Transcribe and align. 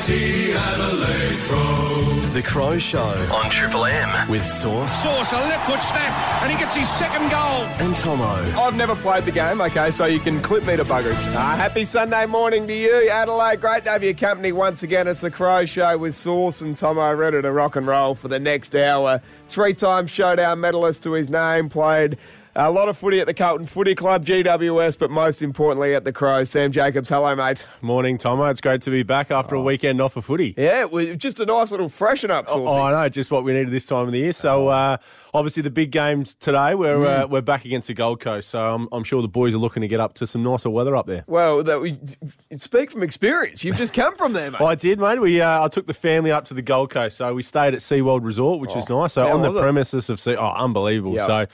mighty 0.00 0.52
Adelaide 0.52 1.38
Crow. 1.40 2.06
The 2.32 2.42
Crow 2.42 2.78
Show 2.78 3.00
on 3.34 3.50
Triple 3.50 3.84
M 3.84 4.30
with 4.30 4.44
Sauce 4.44 5.02
Sauce, 5.02 5.32
a 5.32 5.36
left 5.36 5.68
foot 5.68 5.80
snap, 5.80 6.42
and 6.42 6.50
he 6.50 6.58
gets 6.58 6.74
his 6.76 6.88
second 6.88 7.28
goal. 7.30 7.66
and 7.86 7.94
Tomo. 7.96 8.24
I've 8.24 8.76
never 8.76 8.94
played 8.94 9.24
the 9.24 9.32
game, 9.32 9.60
okay, 9.60 9.90
so 9.90 10.06
you 10.06 10.20
can 10.20 10.40
clip 10.40 10.64
me 10.64 10.76
to 10.76 10.84
buggers. 10.84 11.18
Uh, 11.34 11.56
happy 11.56 11.84
Sunday 11.84 12.24
morning 12.26 12.66
to 12.68 12.74
you, 12.74 13.10
Adelaide. 13.10 13.60
Great 13.60 13.84
to 13.84 13.90
have 13.90 14.02
your 14.02 14.14
company 14.14 14.52
once 14.52 14.82
again. 14.82 15.06
It's 15.06 15.20
the 15.20 15.30
Crow 15.30 15.64
Show 15.66 15.98
with 15.98 16.14
Sauce 16.14 16.60
and 16.60 16.76
Tomo 16.76 17.12
ready 17.14 17.42
to 17.42 17.52
rock 17.52 17.76
and 17.76 17.86
roll 17.86 18.14
for 18.14 18.28
the 18.28 18.38
next 18.38 18.74
hour. 18.74 19.20
Three 19.48 19.74
time 19.74 20.06
showdown 20.06 20.60
medalist 20.60 21.02
to 21.02 21.12
his 21.12 21.28
name, 21.28 21.68
played 21.68 22.16
a 22.56 22.70
lot 22.70 22.88
of 22.88 22.98
footy 22.98 23.20
at 23.20 23.26
the 23.26 23.34
Carlton 23.34 23.66
Footy 23.66 23.94
Club, 23.94 24.24
GWS, 24.24 24.98
but 24.98 25.10
most 25.10 25.42
importantly 25.42 25.94
at 25.94 26.04
the 26.04 26.12
Crows. 26.12 26.50
Sam 26.50 26.72
Jacobs, 26.72 27.08
hello, 27.08 27.34
mate. 27.36 27.66
Morning, 27.80 28.18
Tomo. 28.18 28.46
It's 28.46 28.60
great 28.60 28.82
to 28.82 28.90
be 28.90 29.02
back 29.02 29.30
after 29.30 29.54
a 29.54 29.62
weekend 29.62 30.00
off 30.00 30.16
of 30.16 30.24
footy. 30.24 30.54
Yeah, 30.56 30.80
it 30.80 30.90
was 30.90 31.16
just 31.16 31.38
a 31.40 31.46
nice 31.46 31.70
little 31.70 31.88
freshen 31.88 32.30
up. 32.30 32.46
Oh, 32.48 32.66
I 32.78 32.90
know, 32.90 33.08
just 33.08 33.30
what 33.30 33.44
we 33.44 33.52
needed 33.52 33.70
this 33.70 33.86
time 33.86 34.06
of 34.06 34.12
the 34.12 34.18
year. 34.18 34.32
So, 34.32 34.68
uh, 34.68 34.96
obviously, 35.32 35.62
the 35.62 35.70
big 35.70 35.92
games 35.92 36.34
today, 36.34 36.74
we're, 36.74 37.06
uh, 37.06 37.26
we're 37.26 37.40
back 37.40 37.64
against 37.64 37.88
the 37.88 37.94
Gold 37.94 38.20
Coast. 38.20 38.48
So, 38.48 38.60
I'm, 38.60 38.88
I'm 38.90 39.04
sure 39.04 39.22
the 39.22 39.28
boys 39.28 39.54
are 39.54 39.58
looking 39.58 39.82
to 39.82 39.88
get 39.88 40.00
up 40.00 40.14
to 40.14 40.26
some 40.26 40.42
nicer 40.42 40.70
weather 40.70 40.96
up 40.96 41.06
there. 41.06 41.24
Well, 41.28 41.62
that 41.62 41.80
we 41.80 41.98
speak 42.56 42.90
from 42.90 43.02
experience. 43.02 43.62
You've 43.64 43.76
just 43.76 43.94
come 43.94 44.16
from 44.16 44.32
there, 44.32 44.50
mate. 44.50 44.60
Well, 44.60 44.68
I 44.68 44.74
did, 44.74 44.98
mate. 44.98 45.20
We 45.20 45.40
uh, 45.40 45.64
I 45.64 45.68
took 45.68 45.86
the 45.86 45.94
family 45.94 46.32
up 46.32 46.46
to 46.46 46.54
the 46.54 46.62
Gold 46.62 46.90
Coast, 46.90 47.16
so 47.16 47.32
we 47.32 47.42
stayed 47.42 47.74
at 47.74 47.80
SeaWorld 47.80 48.24
Resort, 48.24 48.60
which 48.60 48.74
was 48.74 48.88
nice. 48.88 49.12
So 49.12 49.22
on 49.22 49.42
the 49.42 49.56
it? 49.56 49.62
premises 49.62 50.10
of 50.10 50.18
Sea, 50.18 50.36
oh, 50.36 50.52
unbelievable. 50.52 51.14
Yep. 51.14 51.26
So. 51.26 51.46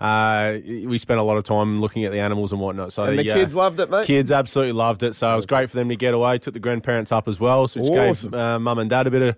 Uh, 0.00 0.58
we 0.64 0.98
spent 0.98 1.20
a 1.20 1.22
lot 1.22 1.36
of 1.36 1.44
time 1.44 1.80
looking 1.80 2.04
at 2.04 2.12
the 2.12 2.20
animals 2.20 2.52
and 2.52 2.60
whatnot. 2.60 2.92
So 2.92 3.04
And 3.04 3.18
the 3.18 3.24
yeah, 3.24 3.34
kids 3.34 3.54
loved 3.54 3.80
it, 3.80 3.90
mate? 3.90 4.06
Kids 4.06 4.30
absolutely 4.32 4.72
loved 4.72 5.02
it. 5.02 5.14
So 5.14 5.32
it 5.32 5.36
was 5.36 5.46
great 5.46 5.70
for 5.70 5.76
them 5.76 5.88
to 5.88 5.96
get 5.96 6.14
away. 6.14 6.38
Took 6.38 6.54
the 6.54 6.60
grandparents 6.60 7.12
up 7.12 7.28
as 7.28 7.38
well, 7.40 7.68
so 7.68 7.80
which 7.80 7.90
Awesome. 7.90 8.30
gave 8.30 8.38
uh, 8.40 8.58
mum 8.58 8.78
and 8.78 8.90
dad 8.90 9.06
a 9.06 9.10
bit 9.10 9.22
of 9.22 9.36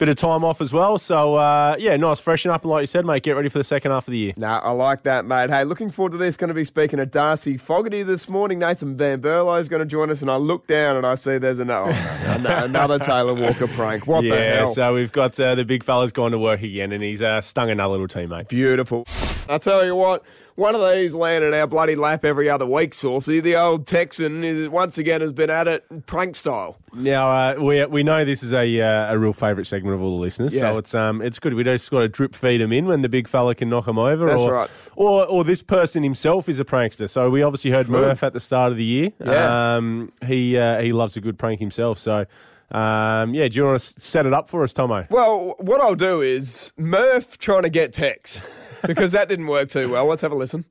bit 0.00 0.08
of 0.08 0.16
time 0.16 0.42
off 0.44 0.62
as 0.62 0.72
well. 0.72 0.96
So 0.96 1.34
uh, 1.34 1.76
yeah, 1.78 1.94
nice 1.98 2.18
freshen 2.18 2.50
up 2.50 2.62
and 2.62 2.70
like 2.70 2.80
you 2.80 2.86
said, 2.86 3.04
mate, 3.04 3.22
get 3.22 3.32
ready 3.32 3.50
for 3.50 3.58
the 3.58 3.64
second 3.64 3.92
half 3.92 4.08
of 4.08 4.12
the 4.12 4.18
year. 4.18 4.32
No, 4.34 4.48
I 4.48 4.70
like 4.70 5.02
that, 5.02 5.26
mate. 5.26 5.50
Hey, 5.50 5.64
looking 5.64 5.90
forward 5.90 6.12
to 6.12 6.18
this. 6.18 6.38
Going 6.38 6.48
to 6.48 6.54
be 6.54 6.64
speaking 6.64 6.96
to 6.96 7.06
Darcy 7.06 7.58
Fogarty 7.58 8.02
this 8.02 8.26
morning. 8.26 8.58
Nathan 8.58 8.96
Van 8.96 9.20
Berlo 9.20 9.60
is 9.60 9.68
going 9.68 9.80
to 9.80 9.86
join 9.86 10.10
us, 10.10 10.22
and 10.22 10.30
I 10.30 10.36
look 10.36 10.66
down 10.66 10.96
and 10.96 11.06
I 11.06 11.16
see 11.16 11.36
there's 11.36 11.58
another, 11.58 11.92
oh, 11.94 12.38
no, 12.40 12.48
no, 12.48 12.64
another 12.64 12.98
Taylor 12.98 13.34
Walker 13.34 13.68
prank. 13.68 14.06
What 14.06 14.22
the 14.22 14.30
hell? 14.30 14.38
yeah, 14.38 14.56
hell? 14.56 14.66
so 14.68 14.94
we've 14.94 15.12
got 15.12 15.38
uh, 15.38 15.54
the 15.54 15.66
big 15.66 15.84
fella's 15.84 16.12
gone 16.12 16.30
to 16.30 16.38
work 16.38 16.62
again, 16.62 16.92
and 16.92 17.04
he's 17.04 17.20
uh, 17.20 17.42
stung 17.42 17.68
another 17.70 17.92
little 17.92 18.08
teammate. 18.08 18.48
Beautiful. 18.48 19.04
I 19.50 19.58
tell 19.58 19.84
you 19.84 19.96
what, 19.96 20.24
one 20.60 20.74
of 20.74 20.92
these 20.92 21.14
landed 21.14 21.54
our 21.54 21.66
bloody 21.66 21.96
lap 21.96 22.22
every 22.22 22.50
other 22.50 22.66
week, 22.66 22.92
Saucy. 22.92 23.40
The 23.40 23.56
old 23.56 23.86
Texan 23.86 24.44
is, 24.44 24.68
once 24.68 24.98
again 24.98 25.22
has 25.22 25.32
been 25.32 25.48
at 25.48 25.66
it 25.66 26.06
prank 26.06 26.36
style. 26.36 26.76
Now 26.92 27.30
uh, 27.30 27.54
we 27.58 27.84
we 27.86 28.02
know 28.02 28.24
this 28.24 28.42
is 28.42 28.52
a 28.52 28.80
uh, 28.80 29.14
a 29.14 29.18
real 29.18 29.32
favourite 29.32 29.66
segment 29.66 29.94
of 29.94 30.02
all 30.02 30.16
the 30.16 30.20
listeners, 30.22 30.54
Yeah. 30.54 30.60
so 30.72 30.78
it's 30.78 30.94
um 30.94 31.22
it's 31.22 31.38
good. 31.38 31.54
We 31.54 31.64
just 31.64 31.90
got 31.90 32.00
to 32.00 32.08
drip 32.08 32.36
feed 32.36 32.60
him 32.60 32.72
in 32.72 32.86
when 32.86 33.00
the 33.00 33.08
big 33.08 33.26
fella 33.26 33.54
can 33.54 33.70
knock 33.70 33.88
him 33.88 33.98
over. 33.98 34.26
That's 34.26 34.42
or, 34.42 34.52
right. 34.52 34.70
Or 34.96 35.24
or 35.26 35.44
this 35.44 35.62
person 35.62 36.02
himself 36.02 36.48
is 36.48 36.60
a 36.60 36.64
prankster. 36.64 37.08
So 37.08 37.30
we 37.30 37.42
obviously 37.42 37.70
heard 37.70 37.86
True. 37.86 37.98
Murph 38.00 38.22
at 38.22 38.34
the 38.34 38.40
start 38.40 38.70
of 38.70 38.76
the 38.76 38.84
year. 38.84 39.12
Yeah. 39.18 39.76
Um, 39.76 40.12
he 40.26 40.58
uh, 40.58 40.82
he 40.82 40.92
loves 40.92 41.16
a 41.16 41.20
good 41.20 41.38
prank 41.38 41.58
himself. 41.58 41.98
So. 41.98 42.26
Um, 42.72 43.34
yeah, 43.34 43.48
do 43.48 43.56
you 43.56 43.64
want 43.64 43.80
to 43.82 44.00
set 44.00 44.26
it 44.26 44.32
up 44.32 44.48
for 44.48 44.62
us, 44.62 44.72
Tomo? 44.72 45.04
Well, 45.10 45.56
what 45.58 45.80
I'll 45.80 45.96
do 45.96 46.20
is 46.22 46.70
Murph 46.76 47.36
trying 47.36 47.62
to 47.64 47.68
get 47.68 47.92
Tex 47.92 48.42
because 48.86 49.12
that 49.12 49.28
didn't 49.28 49.46
work 49.46 49.68
too 49.68 49.88
well. 49.90 50.06
Let's 50.06 50.22
have 50.22 50.32
a 50.32 50.34
listen. 50.34 50.64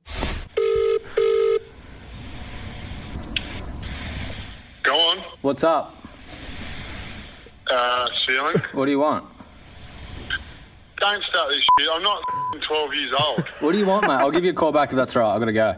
Go 4.82 4.94
on. 4.94 5.24
What's 5.42 5.64
up? 5.64 5.96
Uh, 7.70 8.08
ceiling. 8.26 8.56
What 8.72 8.86
do 8.86 8.90
you 8.90 9.00
want? 9.00 9.24
Don't 10.98 11.22
start 11.24 11.48
this 11.50 11.64
shit. 11.78 11.88
I'm 11.92 12.02
not 12.02 12.22
12 12.62 12.94
years 12.94 13.12
old. 13.18 13.40
What 13.60 13.72
do 13.72 13.78
you 13.78 13.86
want, 13.86 14.02
mate? 14.06 14.14
I'll 14.14 14.30
give 14.30 14.44
you 14.44 14.50
a 14.50 14.54
call 14.54 14.72
back 14.72 14.90
if 14.90 14.96
that's 14.96 15.14
right. 15.16 15.32
I've 15.32 15.40
got 15.40 15.46
to 15.46 15.52
go. 15.52 15.76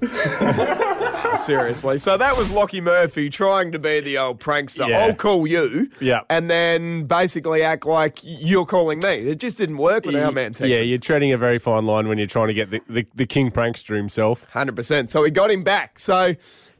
Seriously. 1.38 1.98
So 1.98 2.16
that 2.16 2.36
was 2.36 2.48
Lachie 2.48 2.82
Murphy 2.82 3.30
trying 3.30 3.72
to 3.72 3.78
be 3.78 4.00
the 4.00 4.18
old 4.18 4.40
prankster. 4.40 4.88
Yeah. 4.88 5.00
I'll 5.00 5.14
call 5.14 5.46
you. 5.46 5.90
Yeah. 6.00 6.20
And 6.30 6.50
then 6.50 7.04
basically 7.04 7.62
act 7.62 7.86
like 7.86 8.20
you're 8.22 8.66
calling 8.66 9.00
me. 9.00 9.08
It 9.08 9.38
just 9.38 9.56
didn't 9.56 9.78
work 9.78 10.04
with 10.04 10.16
our 10.16 10.32
man 10.32 10.52
Texan. 10.52 10.70
Yeah, 10.70 10.80
you're 10.80 10.98
treading 10.98 11.32
a 11.32 11.38
very 11.38 11.58
fine 11.58 11.86
line 11.86 12.08
when 12.08 12.18
you're 12.18 12.26
trying 12.26 12.48
to 12.48 12.54
get 12.54 12.70
the, 12.70 12.80
the, 12.88 13.06
the 13.14 13.26
king 13.26 13.50
prankster 13.50 13.96
himself. 13.96 14.46
100%. 14.54 15.10
So 15.10 15.22
we 15.22 15.30
got 15.30 15.50
him 15.50 15.64
back. 15.64 15.98
So 15.98 16.34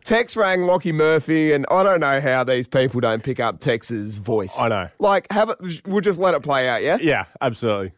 Tex 0.04 0.36
rang 0.36 0.60
Lachie 0.60 0.94
Murphy, 0.94 1.52
and 1.52 1.66
I 1.70 1.82
don't 1.82 2.00
know 2.00 2.20
how 2.20 2.44
these 2.44 2.66
people 2.66 3.00
don't 3.00 3.22
pick 3.22 3.40
up 3.40 3.60
Tex's 3.60 4.18
voice. 4.18 4.58
I 4.58 4.68
know. 4.68 4.88
Like, 4.98 5.26
have 5.30 5.50
it, 5.50 5.86
we'll 5.86 6.00
just 6.00 6.18
let 6.18 6.34
it 6.34 6.42
play 6.42 6.68
out, 6.68 6.82
yeah? 6.82 6.98
Yeah, 7.00 7.26
absolutely. 7.40 7.92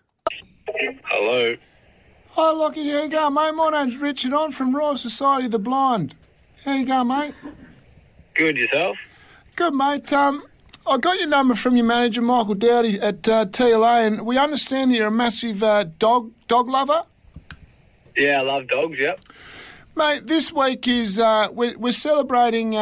Hello. 1.05 1.55
Hi, 2.35 2.53
Lachie. 2.53 2.93
How 2.93 3.03
you 3.03 3.09
going, 3.09 3.35
mate? 3.35 3.55
My 3.57 3.71
name's 3.71 3.97
Richard. 3.97 4.33
I'm 4.33 4.53
from 4.53 4.75
Royal 4.75 4.97
Society 4.97 5.47
of 5.47 5.51
the 5.51 5.59
Blind. 5.59 6.15
How 6.65 6.75
you 6.75 6.87
going, 6.87 7.09
mate? 7.09 7.35
Good 8.35 8.57
yourself? 8.57 8.97
Good, 9.57 9.75
mate. 9.75 10.13
Um, 10.13 10.45
I 10.87 10.99
got 10.99 11.19
your 11.19 11.27
number 11.27 11.57
from 11.57 11.77
your 11.77 11.87
manager, 11.87 12.23
Michael 12.23 12.55
Doughty, 12.55 13.01
at 13.01 13.29
uh, 13.29 13.47
TLA, 13.47 14.07
and 14.07 14.25
we 14.25 14.39
understand 14.39 14.93
that 14.93 14.97
you're 14.97 15.09
a 15.09 15.11
massive 15.11 15.65
uh, 15.65 15.87
dog 15.99 16.31
dog 16.47 16.69
lover. 16.69 17.03
Yeah, 18.17 18.39
I 18.39 18.43
love 18.43 18.69
dogs. 18.69 18.97
Yep. 18.97 19.25
Mate, 19.97 20.29
this 20.29 20.53
week 20.53 20.87
is 20.87 21.19
uh, 21.19 21.49
we're, 21.51 21.77
we're 21.79 21.93
celebrating 21.93 22.77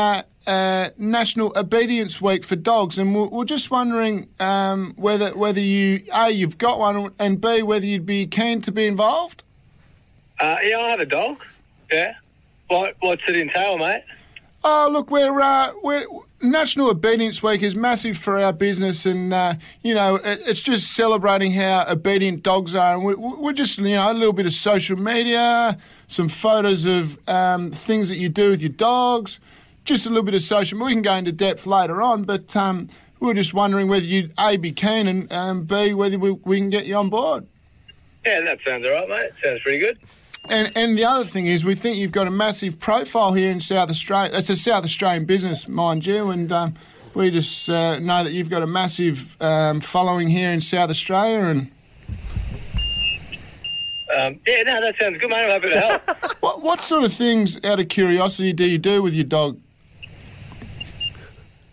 uh, 0.48 0.90
National 0.96 1.52
Obedience 1.54 2.20
Week 2.22 2.42
for 2.42 2.56
dogs, 2.56 2.98
and 2.98 3.14
we're, 3.14 3.26
we're 3.26 3.44
just 3.44 3.70
wondering 3.70 4.28
um, 4.40 4.94
whether 4.96 5.30
whether 5.36 5.60
you 5.60 6.02
a 6.12 6.30
you've 6.30 6.58
got 6.58 6.78
one, 6.78 7.12
and 7.18 7.40
b 7.40 7.62
whether 7.62 7.84
you'd 7.84 8.06
be 8.06 8.26
keen 8.26 8.60
to 8.62 8.72
be 8.72 8.86
involved. 8.86 9.44
Uh, 10.40 10.56
yeah, 10.62 10.78
I 10.78 10.88
have 10.90 11.00
a 11.00 11.06
dog. 11.06 11.38
Yeah. 11.92 12.14
What 12.68 12.96
What's 13.00 13.22
it 13.28 13.36
entail, 13.36 13.76
mate? 13.76 14.02
Oh, 14.64 14.88
look, 14.90 15.10
we're 15.10 15.38
uh, 15.38 15.72
we're 15.82 16.04
National 16.40 16.88
Obedience 16.88 17.42
Week 17.42 17.62
is 17.62 17.76
massive 17.76 18.16
for 18.16 18.40
our 18.40 18.52
business, 18.52 19.04
and 19.04 19.34
uh, 19.34 19.54
you 19.82 19.94
know 19.94 20.16
it, 20.16 20.40
it's 20.46 20.60
just 20.60 20.92
celebrating 20.92 21.52
how 21.52 21.84
obedient 21.88 22.42
dogs 22.42 22.74
are, 22.74 22.94
and 22.94 23.04
we, 23.04 23.14
we're 23.14 23.52
just 23.52 23.78
you 23.78 23.96
know 23.96 24.10
a 24.10 24.14
little 24.14 24.32
bit 24.32 24.46
of 24.46 24.54
social 24.54 24.96
media, 24.96 25.76
some 26.06 26.28
photos 26.28 26.86
of 26.86 27.18
um, 27.28 27.70
things 27.70 28.08
that 28.08 28.16
you 28.16 28.30
do 28.30 28.50
with 28.50 28.62
your 28.62 28.70
dogs, 28.70 29.40
just 29.88 30.06
a 30.06 30.10
little 30.10 30.22
bit 30.22 30.34
of 30.34 30.42
social. 30.42 30.78
We 30.78 30.92
can 30.92 31.02
go 31.02 31.14
into 31.14 31.32
depth 31.32 31.66
later 31.66 32.02
on, 32.02 32.24
but 32.24 32.54
um, 32.54 32.88
we 33.18 33.26
we're 33.28 33.34
just 33.34 33.54
wondering 33.54 33.88
whether 33.88 34.04
you'd 34.04 34.32
a 34.38 34.56
be 34.58 34.70
keen 34.70 35.08
and 35.08 35.32
um, 35.32 35.64
b 35.64 35.94
whether 35.94 36.18
we, 36.18 36.32
we 36.32 36.58
can 36.58 36.70
get 36.70 36.86
you 36.86 36.94
on 36.94 37.08
board. 37.08 37.46
Yeah, 38.24 38.40
that 38.42 38.58
sounds 38.66 38.84
all 38.84 38.92
right, 38.92 39.08
mate. 39.08 39.30
Sounds 39.42 39.62
pretty 39.62 39.78
good. 39.78 39.98
And 40.50 40.70
and 40.76 40.96
the 40.96 41.04
other 41.04 41.24
thing 41.24 41.46
is, 41.46 41.64
we 41.64 41.74
think 41.74 41.96
you've 41.96 42.12
got 42.12 42.26
a 42.26 42.30
massive 42.30 42.78
profile 42.78 43.32
here 43.32 43.50
in 43.50 43.60
South 43.60 43.88
Australia. 43.88 44.30
It's 44.34 44.50
a 44.50 44.56
South 44.56 44.84
Australian 44.84 45.24
business, 45.24 45.66
mind 45.66 46.06
you, 46.06 46.30
and 46.30 46.52
um, 46.52 46.74
we 47.14 47.30
just 47.30 47.68
uh, 47.70 47.98
know 47.98 48.22
that 48.22 48.32
you've 48.32 48.50
got 48.50 48.62
a 48.62 48.66
massive 48.66 49.36
um, 49.40 49.80
following 49.80 50.28
here 50.28 50.52
in 50.52 50.60
South 50.60 50.90
Australia. 50.90 51.46
And 51.46 51.72
Um, 54.14 54.40
yeah, 54.46 54.62
no, 54.64 54.80
that 54.80 54.94
sounds 55.00 55.18
good, 55.18 55.30
mate. 55.30 55.44
I'm 55.44 55.60
happy 55.60 55.68
to 55.70 55.80
help. 55.80 56.40
what 56.40 56.62
what 56.62 56.82
sort 56.82 57.04
of 57.04 57.12
things, 57.12 57.58
out 57.64 57.80
of 57.80 57.88
curiosity, 57.88 58.52
do 58.52 58.66
you 58.66 58.78
do 58.78 59.02
with 59.02 59.14
your 59.14 59.24
dog? 59.24 59.58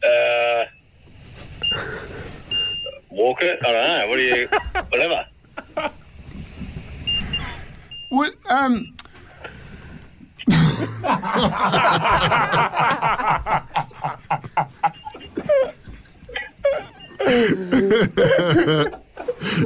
Uh, 0.05 0.65
walk 3.09 3.41
it. 3.41 3.59
I 3.65 3.71
don't 3.71 3.87
know. 3.87 4.07
What 4.09 4.17
do 4.17 4.21
you? 4.21 4.47
Whatever. 4.89 5.25
What, 8.09 8.33
um, 8.49 8.93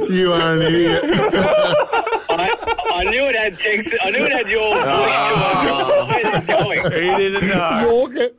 you 0.08 0.32
are 0.32 0.54
an 0.54 0.62
idiot. 0.62 1.00
I, 1.04 2.56
I 2.94 3.04
knew 3.04 3.24
it 3.24 3.34
had 3.34 3.58
text. 3.58 3.94
I 4.02 4.10
knew 4.10 4.24
it 4.24 4.32
had 4.32 4.48
your 4.48 4.74
voice. 4.74 4.84
Ah. 4.86 6.06
Where's 6.08 6.42
it 6.42 6.46
going? 6.46 6.82
He 6.92 7.10
didn't 7.16 7.48
know. 7.48 7.88
Walk 7.92 8.14
it. 8.14 8.36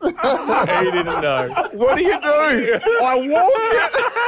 he 0.86 0.92
didn't 0.92 1.22
know. 1.22 1.70
What 1.74 1.98
do 1.98 2.04
you 2.04 2.22
do? 2.22 2.80
I 3.04 3.16
walk 3.28 3.52
it. 3.56 4.22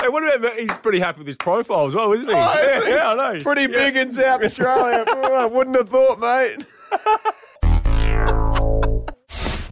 Hey, 0.00 0.08
what 0.08 0.34
about 0.34 0.58
he's 0.58 0.76
pretty 0.78 0.98
happy 0.98 1.18
with 1.18 1.26
his 1.28 1.36
profile 1.36 1.86
as 1.86 1.94
well, 1.94 2.12
isn't 2.12 2.28
he? 2.28 2.34
Oh, 2.34 2.82
yeah, 2.84 2.88
yeah, 2.94 3.10
I 3.10 3.34
know. 3.34 3.42
Pretty 3.42 3.66
big 3.68 3.96
in 3.96 4.12
South 4.12 4.42
Australia. 4.42 5.04
Oh, 5.06 5.34
I 5.42 5.46
wouldn't 5.46 5.76
have 5.76 5.88
thought, 5.88 6.18
mate. 6.18 6.64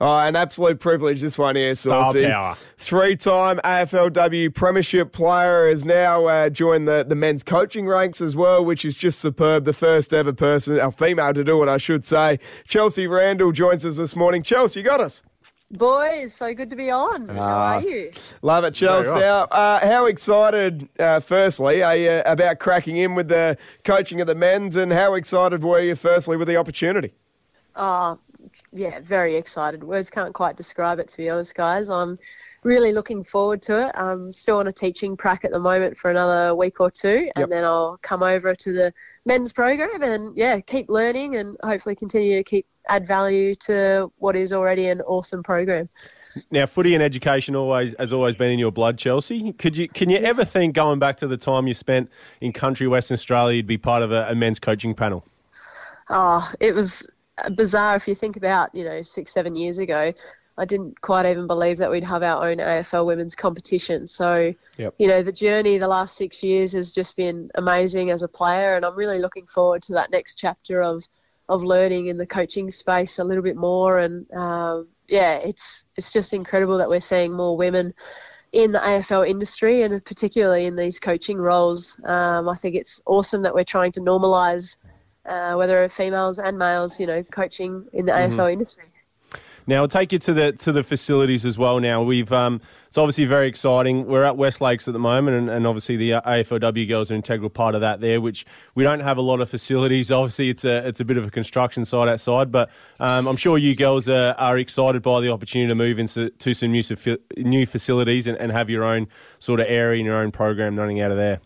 Oh, 0.02 0.19
an 0.19 0.35
absolute 0.35 0.81
privilege, 0.81 1.20
this 1.20 1.37
one 1.37 1.56
here, 1.56 1.75
Star 1.75 2.05
Saucy. 2.06 2.25
power. 2.25 2.56
Three-time 2.79 3.58
AFLW 3.62 4.55
Premiership 4.55 5.12
player 5.12 5.69
has 5.69 5.85
now 5.85 6.25
uh, 6.25 6.49
joined 6.49 6.88
the, 6.88 7.05
the 7.06 7.14
men's 7.14 7.43
coaching 7.43 7.87
ranks 7.87 8.23
as 8.23 8.35
well, 8.35 8.64
which 8.64 8.87
is 8.87 8.97
just 8.97 9.19
superb. 9.19 9.67
The 9.67 9.75
first 9.75 10.14
ever 10.14 10.32
person, 10.32 10.79
a 10.81 10.91
female 10.91 11.35
to 11.35 11.44
do 11.44 11.62
it, 11.62 11.69
I 11.69 11.76
should 11.76 12.06
say. 12.06 12.38
Chelsea 12.67 13.06
Randall 13.06 13.52
joins 13.52 13.85
us 13.85 13.99
this 13.99 14.17
morning. 14.17 14.43
Chelsea, 14.43 14.81
you 14.81 14.87
got 14.87 15.02
us? 15.02 15.23
Boys, 15.73 16.32
so 16.32 16.55
good 16.55 16.70
to 16.70 16.76
be 16.76 16.91
on. 16.91 17.29
How 17.29 17.38
Ah. 17.43 17.75
are 17.75 17.81
you? 17.82 18.11
Love 18.41 18.64
it, 18.64 18.73
Chels. 18.73 19.05
Very 19.05 19.11
right. 19.17 19.20
Now, 19.20 19.43
uh, 19.50 19.87
how 19.87 20.06
excited, 20.06 20.88
uh, 20.99 21.20
firstly, 21.20 21.82
are 21.82 21.97
you 21.97 22.23
about 22.25 22.58
cracking 22.58 22.97
in 22.97 23.14
with 23.14 23.29
the 23.29 23.58
coaching 23.85 24.23
of 24.23 24.26
the 24.26 24.35
men's, 24.35 24.76
and 24.76 24.94
how 24.94 25.12
excited 25.12 25.62
were 25.62 25.81
you, 25.81 25.94
firstly, 25.94 26.38
with 26.38 26.49
the 26.49 26.56
opportunity? 26.56 27.12
Oh, 27.76 28.19
yeah, 28.72 29.00
very 29.00 29.37
excited. 29.37 29.82
Words 29.82 30.11
can't 30.11 30.32
quite 30.34 30.56
describe 30.56 30.99
it, 30.99 31.08
to 31.08 31.17
be 31.17 31.28
honest, 31.28 31.55
guys. 31.55 31.90
I'm 31.90 32.19
really 32.62 32.93
looking 32.93 33.25
forward 33.25 33.62
to 33.62 33.88
it. 33.88 33.93
I'm 33.94 34.32
still 34.32 34.58
on 34.58 34.69
a 34.69 34.72
teaching 34.72 35.17
prac 35.17 35.44
at 35.44 35.50
the 35.50 35.58
moment 35.58 35.96
for 35.96 36.11
another 36.11 36.55
week 36.55 36.81
or 36.81 36.90
two, 36.90 37.25
Yep. 37.25 37.32
and 37.37 37.52
then 37.52 37.64
I'll 37.64 37.99
come 38.02 38.22
over 38.22 38.55
to 38.55 38.72
the 38.72 38.93
men's 39.26 39.52
program 39.52 40.02
and, 40.02 40.37
yeah, 40.37 40.61
keep 40.61 40.88
learning 40.88 41.37
and 41.37 41.56
hopefully 41.62 41.96
continue 41.96 42.37
to 42.37 42.44
keep 42.44 42.67
add 42.88 43.06
value 43.06 43.55
to 43.55 44.11
what 44.19 44.34
is 44.37 44.52
already 44.52 44.88
an 44.88 45.00
awesome 45.02 45.43
program. 45.43 45.88
Now, 46.50 46.66
footy 46.66 46.94
and 46.94 47.02
education 47.02 47.56
always 47.56 47.94
has 47.99 48.12
always 48.12 48.37
been 48.37 48.52
in 48.52 48.58
your 48.58 48.70
blood, 48.70 48.99
Chelsea. 48.99 49.52
Could 49.52 49.76
you 49.76 49.88
can 49.88 50.11
you 50.11 50.19
ever 50.19 50.44
think 50.44 50.75
going 50.75 50.99
back 50.99 51.16
to 51.19 51.26
the 51.26 51.37
time 51.37 51.66
you 51.66 51.75
spent 51.75 52.08
in 52.40 52.52
country 52.52 52.87
Western 52.87 53.16
Australia, 53.16 53.56
you'd 53.56 53.66
be 53.66 53.78
part 53.78 54.02
of 54.02 54.12
a, 54.12 54.28
a 54.31 54.34
men's 54.34 54.61
coaching 54.61 54.94
panel? 54.94 55.25
Oh, 56.08 56.50
it 56.61 56.75
was 56.75 57.06
bizarre 57.48 57.96
if 57.96 58.06
you 58.06 58.14
think 58.14 58.37
about, 58.37 58.75
you 58.75 58.84
know, 58.84 59.02
six, 59.02 59.32
seven 59.32 59.56
years 59.56 59.78
ago. 59.78 60.12
I 60.58 60.66
didn't 60.66 61.00
quite 61.00 61.25
even 61.25 61.46
believe 61.46 61.78
that 61.78 61.90
we'd 61.90 62.04
have 62.04 62.22
our 62.22 62.50
own 62.50 62.58
AFL 62.58 63.06
women's 63.06 63.34
competition. 63.34 64.06
So, 64.06 64.52
Yep. 64.76 64.94
you 64.98 65.08
know, 65.08 65.22
the 65.22 65.32
journey 65.32 65.78
the 65.78 65.88
last 65.88 66.16
six 66.16 66.42
years 66.42 66.72
has 66.72 66.92
just 66.92 67.16
been 67.16 67.50
amazing 67.54 68.10
as 68.10 68.22
a 68.22 68.28
player, 68.28 68.75
and 68.75 68.84
I'm 68.84 68.94
really 68.94 69.20
looking 69.20 69.46
forward 69.46 69.81
to 69.84 69.94
that 69.94 70.10
next 70.10 70.34
chapter 70.34 70.82
of 70.82 71.08
of 71.48 71.64
learning 71.64 72.06
in 72.06 72.16
the 72.16 72.26
coaching 72.26 72.70
space 72.70 73.19
a 73.19 73.25
little 73.25 73.42
bit 73.42 73.56
more. 73.56 73.98
And 73.98 74.31
um, 74.32 74.88
yeah, 75.08 75.37
it's 75.37 75.84
it's 75.96 76.12
just 76.12 76.32
incredible 76.34 76.78
that 76.78 76.88
we're 76.88 77.00
seeing 77.00 77.32
more 77.32 77.56
women 77.56 77.94
in 78.52 78.72
the 78.72 78.78
AFL 78.78 79.28
industry 79.28 79.82
and 79.82 80.04
particularly 80.04 80.66
in 80.66 80.76
these 80.76 81.00
coaching 81.00 81.38
roles. 81.38 81.98
Um, 82.04 82.48
I 82.48 82.54
think 82.54 82.75
it's 82.75 83.00
awesome 83.06 83.42
that 83.42 83.54
we're 83.54 83.64
trying 83.64 83.92
to 83.92 84.00
normalise 84.00 84.76
uh, 85.30 85.54
whether 85.54 85.88
females 85.88 86.38
and 86.38 86.58
males, 86.58 86.98
you 86.98 87.06
know, 87.06 87.22
coaching 87.22 87.86
in 87.92 88.06
the 88.06 88.12
AFL 88.12 88.52
industry. 88.52 88.84
Now, 89.66 89.82
I'll 89.82 89.88
take 89.88 90.10
you 90.10 90.18
to 90.18 90.32
the 90.32 90.52
to 90.52 90.72
the 90.72 90.82
facilities 90.82 91.44
as 91.46 91.56
well. 91.56 91.78
Now, 91.78 92.02
we've 92.02 92.32
um, 92.32 92.60
it's 92.88 92.98
obviously 92.98 93.26
very 93.26 93.46
exciting. 93.46 94.06
We're 94.06 94.24
at 94.24 94.36
West 94.36 94.60
Lakes 94.60 94.88
at 94.88 94.94
the 94.94 94.98
moment, 94.98 95.36
and, 95.36 95.48
and 95.48 95.64
obviously 95.64 95.96
the 95.96 96.14
uh, 96.14 96.20
AFLW 96.22 96.88
girls 96.88 97.10
are 97.10 97.14
an 97.14 97.18
integral 97.18 97.50
part 97.50 97.76
of 97.76 97.80
that 97.82 98.00
there. 98.00 98.20
Which 98.20 98.44
we 98.74 98.82
don't 98.82 98.98
have 98.98 99.16
a 99.16 99.20
lot 99.20 99.40
of 99.40 99.48
facilities. 99.48 100.10
Obviously, 100.10 100.48
it's 100.48 100.64
a 100.64 100.88
it's 100.88 100.98
a 100.98 101.04
bit 101.04 101.18
of 101.18 101.24
a 101.24 101.30
construction 101.30 101.84
site 101.84 102.08
outside, 102.08 102.50
but 102.50 102.68
um, 102.98 103.28
I'm 103.28 103.36
sure 103.36 103.58
you 103.58 103.76
girls 103.76 104.08
are, 104.08 104.34
are 104.38 104.58
excited 104.58 105.02
by 105.02 105.20
the 105.20 105.30
opportunity 105.30 105.68
to 105.68 105.76
move 105.76 106.00
into 106.00 106.30
to 106.30 106.52
some 106.52 106.72
new 106.72 106.82
new 107.36 107.64
facilities 107.64 108.26
and, 108.26 108.36
and 108.38 108.50
have 108.50 108.68
your 108.70 108.82
own 108.82 109.06
sort 109.38 109.60
of 109.60 109.66
area 109.68 110.00
and 110.00 110.06
your 110.06 110.16
own 110.16 110.32
program 110.32 110.76
running 110.76 111.00
out 111.00 111.12
of 111.12 111.16
there. 111.16 111.40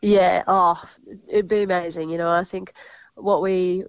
Yeah, 0.00 0.42
oh, 0.48 0.82
it'd 1.28 1.46
be 1.46 1.62
amazing. 1.62 2.10
You 2.10 2.18
know, 2.18 2.28
I 2.28 2.42
think 2.42 2.72
what 3.16 3.42
we, 3.42 3.84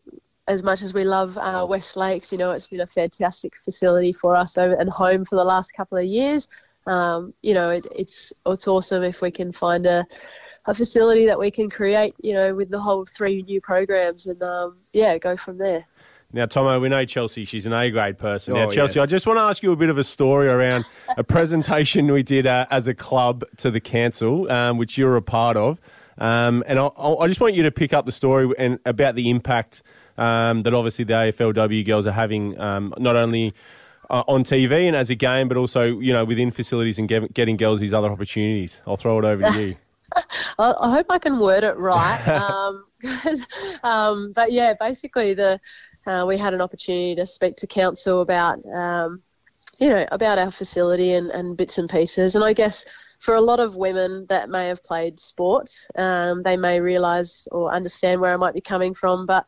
as 0.48 0.64
much 0.64 0.82
as 0.82 0.94
we 0.94 1.04
love 1.04 1.38
uh, 1.38 1.66
West 1.68 1.96
Lakes, 1.96 2.32
you 2.32 2.38
know, 2.38 2.52
it's 2.52 2.68
been 2.68 2.82
a 2.82 2.88
fantastic 2.88 3.56
facility 3.56 4.12
for 4.14 4.36
us 4.36 4.58
over 4.58 4.76
and 4.76 4.90
home 4.90 5.26
for 5.26 5.36
the 5.36 5.44
last 5.44 5.74
couple 5.74 5.98
of 5.98 6.06
years. 6.06 6.48
Um, 6.86 7.34
you 7.42 7.54
know, 7.54 7.70
it, 7.70 7.88
it's 7.96 8.34
it's 8.46 8.68
awesome 8.68 9.04
if 9.04 9.22
we 9.22 9.32
can 9.32 9.52
find 9.54 9.86
a 9.86 10.06
a 10.66 10.74
facility 10.74 11.26
that 11.26 11.38
we 11.40 11.52
can 11.52 11.70
create, 11.70 12.16
you 12.22 12.34
know, 12.34 12.56
with 12.56 12.70
the 12.70 12.80
whole 12.80 13.06
three 13.06 13.42
new 13.44 13.60
programs 13.62 14.28
and 14.28 14.42
um, 14.44 14.78
yeah, 14.94 15.18
go 15.18 15.36
from 15.36 15.58
there. 15.58 15.86
Now, 16.36 16.48
Tomo, 16.48 16.80
we 16.80 16.90
know 16.90 17.06
Chelsea. 17.06 17.46
She's 17.46 17.68
an 17.68 17.74
A 17.74 17.92
grade 17.92 18.18
person. 18.18 18.56
now, 18.56 18.68
Oh, 18.68 18.72
Chelsea, 18.72 18.96
yes. 18.96 19.04
I 19.04 19.06
just 19.06 19.28
want 19.28 19.38
to 19.38 19.42
ask 19.42 19.62
you 19.62 19.72
a 19.72 19.76
bit 19.76 19.90
of 19.90 20.00
a 20.00 20.04
story 20.04 20.48
around 20.48 20.84
a 21.16 21.24
presentation 21.24 22.12
we 22.12 22.24
did 22.24 22.48
uh, 22.48 22.66
as 22.72 22.88
a 22.88 22.96
club 22.96 23.44
to 23.58 23.70
the 23.70 23.80
council, 23.80 24.52
um, 24.52 24.78
which 24.80 24.98
you're 24.98 25.16
a 25.16 25.22
part 25.22 25.58
of. 25.58 25.80
Um, 26.18 26.64
and 26.68 26.80
I, 26.80 26.88
I 26.88 27.28
just 27.28 27.42
want 27.42 27.56
you 27.56 27.64
to 27.64 27.72
pick 27.72 27.94
up 27.94 28.06
the 28.06 28.12
story 28.12 28.54
and 28.58 28.80
about 28.86 29.16
the 29.16 29.30
impact 29.30 29.82
um, 30.18 30.64
that 30.64 30.74
obviously 30.74 31.06
the 31.06 31.14
AFLW 31.14 31.86
girls 31.86 32.06
are 32.06 32.12
having, 32.12 32.60
um, 32.60 32.94
not 32.98 33.16
only 33.16 33.54
uh, 34.10 34.24
on 34.28 34.44
TV 34.44 34.88
and 34.88 34.96
as 34.96 35.10
a 35.10 35.16
game, 35.16 35.48
but 35.48 35.58
also 35.58 35.84
you 36.00 36.14
know 36.14 36.26
within 36.26 36.52
facilities 36.52 37.00
and 37.00 37.08
get, 37.08 37.34
getting 37.34 37.58
girls 37.58 37.80
these 37.80 37.94
other 37.94 38.10
opportunities. 38.12 38.82
I'll 38.86 38.98
throw 38.98 39.18
it 39.20 39.26
over 39.26 39.52
to 39.52 39.62
you. 39.62 39.76
I, 40.60 40.74
I 40.80 40.92
hope 40.92 41.08
I 41.10 41.18
can 41.18 41.40
word 41.40 41.64
it 41.64 41.78
right. 41.78 42.28
um, 42.28 42.86
'cause, 43.02 43.46
um, 43.84 44.32
but 44.34 44.52
yeah, 44.52 44.74
basically 44.80 45.34
the 45.34 45.60
uh, 46.06 46.26
we 46.28 46.38
had 46.38 46.54
an 46.54 46.62
opportunity 46.62 47.16
to 47.16 47.26
speak 47.26 47.56
to 47.58 47.68
council 47.68 48.22
about 48.22 48.64
um, 48.68 49.22
you 49.84 49.90
know 49.90 50.06
about 50.12 50.40
our 50.40 50.50
facility 50.50 51.14
and, 51.14 51.30
and 51.32 51.58
bits 51.58 51.78
and 51.78 51.90
pieces, 51.90 52.36
and 52.36 52.44
I 52.44 52.54
guess 52.54 52.86
for 53.20 53.36
a 53.36 53.42
lot 53.42 53.60
of 53.60 53.76
women 53.76 54.26
that 54.30 54.50
may 54.50 54.68
have 54.68 54.84
played 54.84 55.20
sports, 55.20 55.88
um, 55.96 56.42
they 56.44 56.58
may 56.58 56.80
realise 56.80 57.48
or 57.52 57.74
understand 57.74 58.20
where 58.22 58.34
I 58.34 58.38
might 58.38 58.54
be 58.54 58.62
coming 58.62 58.94
from, 58.94 59.26
but 59.26 59.46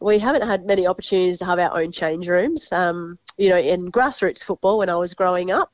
we 0.00 0.18
haven't 0.18 0.46
had 0.46 0.64
many 0.64 0.86
opportunities 0.86 1.38
to 1.38 1.44
have 1.44 1.58
our 1.58 1.80
own 1.80 1.90
change 1.92 2.28
rooms. 2.28 2.70
Um, 2.72 3.18
you 3.36 3.48
know, 3.48 3.58
in 3.58 3.90
grassroots 3.92 4.42
football 4.42 4.78
when 4.78 4.88
I 4.88 4.96
was 4.96 5.14
growing 5.14 5.50
up, 5.52 5.72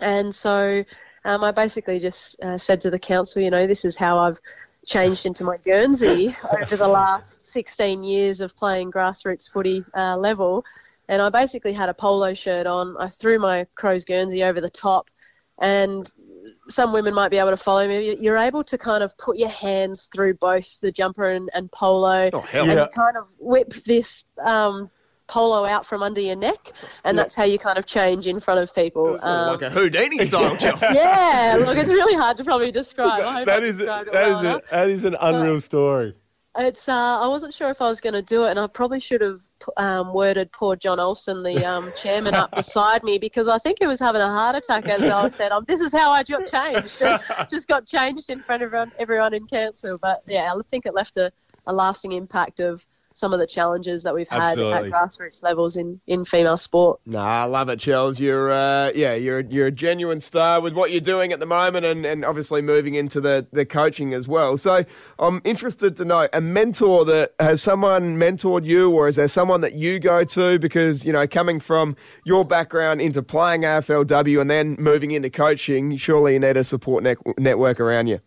and 0.00 0.34
so 0.34 0.84
um, 1.24 1.42
I 1.42 1.50
basically 1.50 1.98
just 1.98 2.40
uh, 2.42 2.58
said 2.58 2.80
to 2.82 2.90
the 2.90 2.98
council, 2.98 3.42
you 3.42 3.50
know, 3.50 3.66
this 3.66 3.84
is 3.84 3.96
how 3.96 4.18
I've 4.18 4.38
changed 4.84 5.26
into 5.26 5.44
my 5.44 5.56
Guernsey 5.58 6.34
over 6.62 6.76
the 6.76 6.88
last 6.88 7.50
16 7.50 8.04
years 8.04 8.40
of 8.40 8.54
playing 8.56 8.92
grassroots 8.92 9.50
footy 9.50 9.84
uh, 9.96 10.16
level. 10.16 10.64
And 11.08 11.22
I 11.22 11.28
basically 11.30 11.72
had 11.72 11.88
a 11.88 11.94
polo 11.94 12.34
shirt 12.34 12.66
on. 12.66 12.96
I 12.98 13.08
threw 13.08 13.38
my 13.38 13.66
Crows 13.74 14.04
Guernsey 14.04 14.42
over 14.42 14.60
the 14.60 14.68
top, 14.70 15.08
and 15.60 16.10
some 16.68 16.92
women 16.92 17.14
might 17.14 17.30
be 17.30 17.38
able 17.38 17.50
to 17.50 17.56
follow 17.56 17.86
me. 17.86 18.16
You're 18.20 18.36
able 18.38 18.64
to 18.64 18.76
kind 18.78 19.02
of 19.04 19.16
put 19.18 19.36
your 19.36 19.48
hands 19.48 20.08
through 20.14 20.34
both 20.34 20.80
the 20.80 20.90
jumper 20.90 21.30
and, 21.30 21.48
and 21.54 21.70
polo, 21.70 22.30
Oh, 22.32 22.40
hell 22.40 22.68
and 22.68 22.78
yeah. 22.78 22.86
kind 22.88 23.16
of 23.16 23.28
whip 23.38 23.72
this 23.84 24.24
um, 24.44 24.90
polo 25.28 25.64
out 25.64 25.86
from 25.86 26.02
under 26.02 26.20
your 26.20 26.36
neck, 26.36 26.72
and 27.04 27.16
that's 27.16 27.34
how 27.34 27.44
you 27.44 27.58
kind 27.58 27.78
of 27.78 27.86
change 27.86 28.26
in 28.26 28.40
front 28.40 28.60
of 28.60 28.74
people. 28.74 29.18
Um, 29.24 29.52
like 29.54 29.62
a 29.62 29.70
Houdini 29.70 30.24
style, 30.30 30.56
Chelsea. 30.56 30.86
yeah, 30.92 31.56
look, 31.60 31.76
it's 31.78 31.92
really 31.92 32.14
hard 32.16 32.36
to 32.38 32.44
probably 32.44 32.72
describe. 32.72 33.22
That 33.46 33.62
I 33.62 33.68
it 33.68 33.76
that 33.76 34.12
well 34.12 34.38
is 34.38 34.42
a, 34.44 34.62
that 34.70 34.88
is 34.90 35.04
an 35.04 35.16
unreal 35.20 35.60
story. 35.60 36.14
It's. 36.58 36.88
Uh, 36.88 37.20
I 37.20 37.26
wasn't 37.26 37.52
sure 37.52 37.70
if 37.70 37.82
I 37.82 37.88
was 37.88 38.00
going 38.00 38.14
to 38.14 38.22
do 38.22 38.44
it, 38.44 38.50
and 38.50 38.58
I 38.58 38.66
probably 38.66 39.00
should 39.00 39.20
have 39.20 39.42
um, 39.76 40.12
worded 40.12 40.50
poor 40.52 40.76
John 40.76 40.98
Olsen, 40.98 41.42
the 41.42 41.64
um, 41.64 41.92
chairman, 42.02 42.34
up 42.34 42.54
beside 42.54 43.02
me 43.02 43.18
because 43.18 43.48
I 43.48 43.58
think 43.58 43.78
he 43.80 43.86
was 43.86 44.00
having 44.00 44.20
a 44.20 44.28
heart 44.28 44.56
attack 44.56 44.88
as 44.88 45.02
I 45.02 45.28
said, 45.40 45.52
um, 45.52 45.64
"This 45.68 45.80
is 45.80 45.92
how 45.92 46.10
I 46.10 46.22
got 46.22 46.46
changed." 46.46 47.02
Just 47.50 47.68
got 47.68 47.86
changed 47.86 48.30
in 48.30 48.42
front 48.42 48.62
of 48.62 48.68
everyone, 48.68 48.92
everyone 48.98 49.34
in 49.34 49.46
council. 49.46 49.98
But 50.00 50.22
yeah, 50.26 50.52
I 50.52 50.60
think 50.70 50.86
it 50.86 50.94
left 50.94 51.16
a, 51.16 51.32
a 51.66 51.72
lasting 51.72 52.12
impact 52.12 52.60
of 52.60 52.86
some 53.16 53.32
of 53.32 53.40
the 53.40 53.46
challenges 53.46 54.02
that 54.02 54.14
we've 54.14 54.28
had 54.28 54.42
Absolutely. 54.42 54.92
at 54.92 54.92
grassroots 54.92 55.42
levels 55.42 55.78
in, 55.78 55.98
in 56.06 56.26
female 56.26 56.58
sport. 56.58 57.00
Nah, 57.06 57.42
I 57.42 57.44
love 57.44 57.70
it, 57.70 57.78
Chels. 57.78 58.20
You're, 58.20 58.50
uh, 58.50 58.92
yeah, 58.94 59.14
you're 59.14 59.40
you're 59.40 59.68
a 59.68 59.72
genuine 59.72 60.20
star 60.20 60.60
with 60.60 60.74
what 60.74 60.90
you're 60.90 61.00
doing 61.00 61.32
at 61.32 61.40
the 61.40 61.46
moment, 61.46 61.86
and, 61.86 62.04
and 62.04 62.26
obviously 62.26 62.60
moving 62.60 62.94
into 62.94 63.18
the, 63.22 63.46
the 63.52 63.64
coaching 63.64 64.12
as 64.12 64.28
well. 64.28 64.58
So 64.58 64.84
I'm 65.18 65.40
interested 65.44 65.96
to 65.96 66.04
know 66.04 66.28
a 66.34 66.42
mentor 66.42 67.06
that 67.06 67.32
has 67.40 67.62
someone 67.62 68.18
mentored 68.18 68.66
you, 68.66 68.90
or 68.90 69.08
is 69.08 69.16
there 69.16 69.28
someone 69.28 69.62
that 69.62 69.72
you 69.72 69.98
go 69.98 70.22
to? 70.24 70.58
Because 70.58 71.06
you 71.06 71.12
know, 71.12 71.26
coming 71.26 71.58
from 71.58 71.96
your 72.24 72.44
background 72.44 73.00
into 73.00 73.22
playing 73.22 73.62
AFLW 73.62 74.42
and 74.42 74.50
then 74.50 74.76
moving 74.78 75.12
into 75.12 75.30
coaching, 75.30 75.96
surely 75.96 76.34
you 76.34 76.40
need 76.40 76.58
a 76.58 76.64
support 76.64 77.02
net- 77.02 77.38
network 77.38 77.80
around 77.80 78.08
you. 78.08 78.20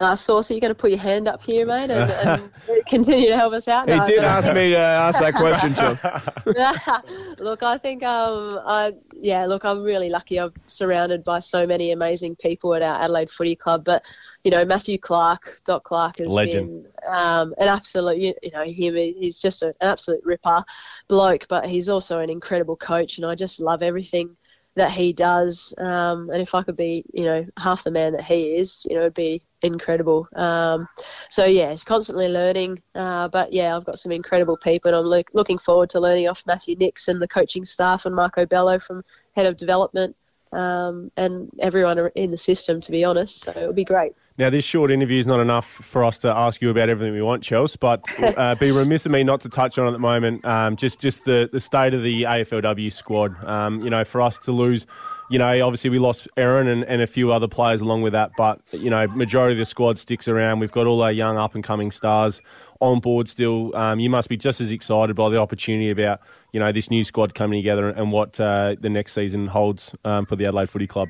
Uh, 0.00 0.16
you're 0.28 0.60
going 0.60 0.70
to 0.70 0.74
put 0.76 0.90
your 0.90 1.00
hand 1.00 1.26
up 1.26 1.42
here, 1.42 1.66
mate, 1.66 1.90
and, 1.90 2.10
and 2.68 2.86
continue 2.86 3.28
to 3.28 3.36
help 3.36 3.52
us 3.52 3.66
out? 3.66 3.88
He 3.88 3.96
No, 3.96 4.04
did 4.04 4.20
ask 4.20 4.52
me 4.52 4.70
to 4.70 4.78
ask 4.78 5.18
that 5.18 5.34
question, 5.34 5.74
Chels. 5.74 7.38
look, 7.40 7.64
I 7.64 7.78
think, 7.78 8.04
um, 8.04 8.60
I, 8.64 8.92
yeah, 9.12 9.44
look, 9.46 9.64
I'm 9.64 9.82
really 9.82 10.08
lucky. 10.08 10.38
I'm 10.38 10.52
surrounded 10.68 11.24
by 11.24 11.40
so 11.40 11.66
many 11.66 11.90
amazing 11.90 12.36
people 12.36 12.74
at 12.74 12.82
our 12.82 13.02
Adelaide 13.02 13.28
Footy 13.28 13.56
Club. 13.56 13.84
But, 13.84 14.04
you 14.44 14.52
know, 14.52 14.64
Matthew 14.64 14.98
Clarke, 14.98 15.60
Doc 15.64 15.82
Clarke 15.82 16.18
has 16.18 16.28
Legend. 16.28 16.84
been 16.84 17.12
um, 17.12 17.52
an 17.58 17.66
absolute, 17.66 18.18
you, 18.18 18.34
you 18.40 18.52
know, 18.52 18.64
him, 18.64 18.94
he's 18.94 19.40
just 19.40 19.62
a, 19.62 19.68
an 19.80 19.88
absolute 19.88 20.20
ripper 20.24 20.64
bloke, 21.08 21.46
but 21.48 21.66
he's 21.66 21.88
also 21.88 22.20
an 22.20 22.30
incredible 22.30 22.76
coach. 22.76 23.18
And 23.18 23.26
I 23.26 23.34
just 23.34 23.58
love 23.58 23.82
everything 23.82 24.36
that 24.76 24.90
he 24.90 25.12
does. 25.12 25.74
Um, 25.78 26.30
and 26.30 26.40
if 26.40 26.54
I 26.54 26.62
could 26.62 26.76
be, 26.76 27.04
you 27.12 27.24
know, 27.24 27.46
half 27.58 27.84
the 27.84 27.90
man 27.90 28.12
that 28.12 28.24
he 28.24 28.56
is, 28.56 28.86
you 28.88 28.94
know, 28.94 29.02
it'd 29.02 29.14
be 29.14 29.42
incredible. 29.62 30.28
Um, 30.36 30.88
so 31.30 31.44
yeah, 31.44 31.70
it's 31.70 31.84
constantly 31.84 32.28
learning. 32.28 32.80
Uh, 32.94 33.28
but 33.28 33.52
yeah, 33.52 33.76
I've 33.76 33.84
got 33.84 33.98
some 33.98 34.12
incredible 34.12 34.56
people, 34.56 34.90
and 34.90 34.96
I'm 34.96 35.04
look, 35.04 35.30
looking 35.32 35.58
forward 35.58 35.90
to 35.90 36.00
learning 36.00 36.28
off 36.28 36.44
Matthew 36.46 36.76
Nicks 36.76 37.08
and 37.08 37.20
the 37.20 37.28
coaching 37.28 37.64
staff 37.64 38.06
and 38.06 38.14
Marco 38.14 38.46
Bello 38.46 38.78
from 38.78 39.02
head 39.34 39.46
of 39.46 39.56
development. 39.56 40.16
Um, 40.52 41.10
and 41.16 41.50
everyone 41.58 41.98
in 42.14 42.30
the 42.30 42.38
system, 42.38 42.80
to 42.80 42.90
be 42.90 43.04
honest. 43.04 43.42
So 43.42 43.50
it'll 43.50 43.72
be 43.72 43.84
great. 43.84 44.12
Now, 44.38 44.50
this 44.50 44.64
short 44.64 44.92
interview 44.92 45.18
is 45.18 45.26
not 45.26 45.40
enough 45.40 45.66
for 45.66 46.04
us 46.04 46.16
to 46.18 46.28
ask 46.28 46.62
you 46.62 46.70
about 46.70 46.88
everything 46.88 47.12
we 47.12 47.22
want, 47.22 47.42
Chelsea, 47.42 47.76
but 47.80 48.04
uh, 48.38 48.54
be 48.54 48.70
remiss 48.70 49.04
of 49.04 49.12
me 49.12 49.24
not 49.24 49.40
to 49.40 49.48
touch 49.48 49.78
on 49.78 49.88
at 49.88 49.92
the 49.92 49.98
moment 49.98 50.44
um, 50.44 50.76
just 50.76 51.00
just 51.00 51.24
the, 51.24 51.50
the 51.52 51.58
state 51.58 51.92
of 51.92 52.04
the 52.04 52.22
AFLW 52.22 52.92
squad. 52.92 53.44
Um, 53.44 53.82
you 53.82 53.90
know, 53.90 54.04
for 54.04 54.22
us 54.22 54.38
to 54.40 54.52
lose, 54.52 54.86
you 55.28 55.38
know, 55.38 55.66
obviously 55.66 55.90
we 55.90 55.98
lost 55.98 56.28
Erin 56.36 56.68
and, 56.68 56.84
and 56.84 57.02
a 57.02 57.06
few 57.06 57.32
other 57.32 57.48
players 57.48 57.80
along 57.80 58.02
with 58.02 58.12
that, 58.12 58.30
but, 58.36 58.60
you 58.72 58.90
know, 58.90 59.06
majority 59.08 59.52
of 59.52 59.58
the 59.58 59.66
squad 59.66 59.98
sticks 59.98 60.26
around. 60.28 60.60
We've 60.60 60.72
got 60.72 60.86
all 60.86 61.02
our 61.02 61.12
young 61.12 61.36
up 61.36 61.54
and 61.54 61.62
coming 61.62 61.90
stars 61.90 62.40
on 62.80 63.00
board 63.00 63.28
still. 63.28 63.74
Um, 63.76 64.00
you 64.00 64.08
must 64.08 64.28
be 64.28 64.36
just 64.36 64.60
as 64.60 64.70
excited 64.70 65.16
by 65.16 65.28
the 65.28 65.38
opportunity 65.38 65.90
about, 65.90 66.20
you 66.52 66.60
know, 66.60 66.72
this 66.72 66.90
new 66.90 67.04
squad 67.04 67.34
coming 67.34 67.58
together 67.58 67.88
and 67.88 68.12
what 68.12 68.38
uh, 68.40 68.76
the 68.80 68.88
next 68.88 69.12
season 69.12 69.46
holds 69.46 69.94
um, 70.04 70.26
for 70.26 70.36
the 70.36 70.46
Adelaide 70.46 70.70
Footy 70.70 70.86
Club. 70.86 71.08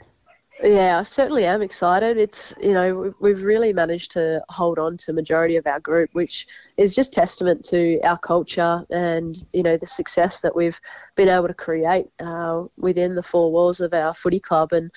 Yeah, 0.63 0.99
I 0.99 1.03
certainly 1.05 1.45
am 1.45 1.63
excited. 1.63 2.17
It's 2.17 2.53
you 2.61 2.73
know 2.73 3.15
we've 3.21 3.45
really 3.45 3.73
managed 3.73 4.11
to 4.13 4.43
hold 4.49 4.79
on 4.81 4.97
to 4.99 5.13
majority 5.13 5.55
of 5.55 5.69
our 5.69 5.79
group, 5.79 6.11
which 6.15 6.49
is 6.77 6.97
just 6.97 7.13
testament 7.13 7.65
to 7.67 8.01
our 8.01 8.19
culture 8.19 8.85
and 8.91 9.39
you 9.53 9.63
know 9.63 9.77
the 9.77 9.87
success 9.87 10.41
that 10.41 10.57
we've 10.57 10.81
been 11.15 11.29
able 11.29 11.47
to 11.47 11.55
create 11.55 12.07
uh, 12.19 12.65
within 12.77 13.15
the 13.15 13.23
four 13.23 13.53
walls 13.53 13.81
of 13.81 13.95
our 13.95 14.13
footy 14.13 14.41
club. 14.41 14.73
And 14.73 14.91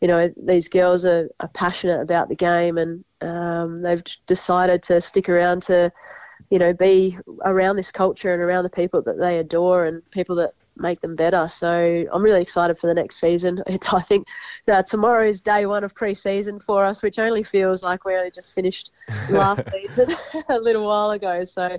you 0.00 0.08
know 0.08 0.34
these 0.36 0.68
girls 0.68 1.04
are, 1.04 1.28
are 1.38 1.48
passionate 1.48 2.00
about 2.00 2.28
the 2.28 2.34
game, 2.34 2.76
and 2.76 3.04
um, 3.20 3.82
they've 3.82 4.02
decided 4.26 4.82
to 4.84 5.00
stick 5.00 5.28
around 5.28 5.62
to 5.64 5.92
you 6.50 6.58
know 6.58 6.72
be 6.72 7.18
around 7.44 7.76
this 7.76 7.92
culture 7.92 8.32
and 8.32 8.42
around 8.42 8.64
the 8.64 8.70
people 8.70 9.02
that 9.02 9.18
they 9.18 9.38
adore 9.38 9.84
and 9.84 10.08
people 10.10 10.36
that 10.36 10.52
make 10.76 11.00
them 11.00 11.14
better. 11.14 11.46
So 11.48 12.04
I'm 12.12 12.22
really 12.22 12.42
excited 12.42 12.78
for 12.78 12.86
the 12.86 12.94
next 12.94 13.16
season. 13.16 13.62
It's, 13.68 13.92
I 13.92 14.00
think 14.00 14.26
uh, 14.68 14.82
tomorrow 14.82 15.26
is 15.26 15.40
day 15.40 15.66
one 15.66 15.84
of 15.84 15.94
pre-season 15.94 16.60
for 16.60 16.84
us, 16.84 17.02
which 17.02 17.18
only 17.18 17.42
feels 17.42 17.82
like 17.82 18.04
we 18.04 18.14
only 18.14 18.30
just 18.30 18.54
finished 18.54 18.92
last 19.28 19.62
season 19.72 20.16
a 20.48 20.58
little 20.58 20.86
while 20.86 21.10
ago. 21.10 21.44
So 21.44 21.78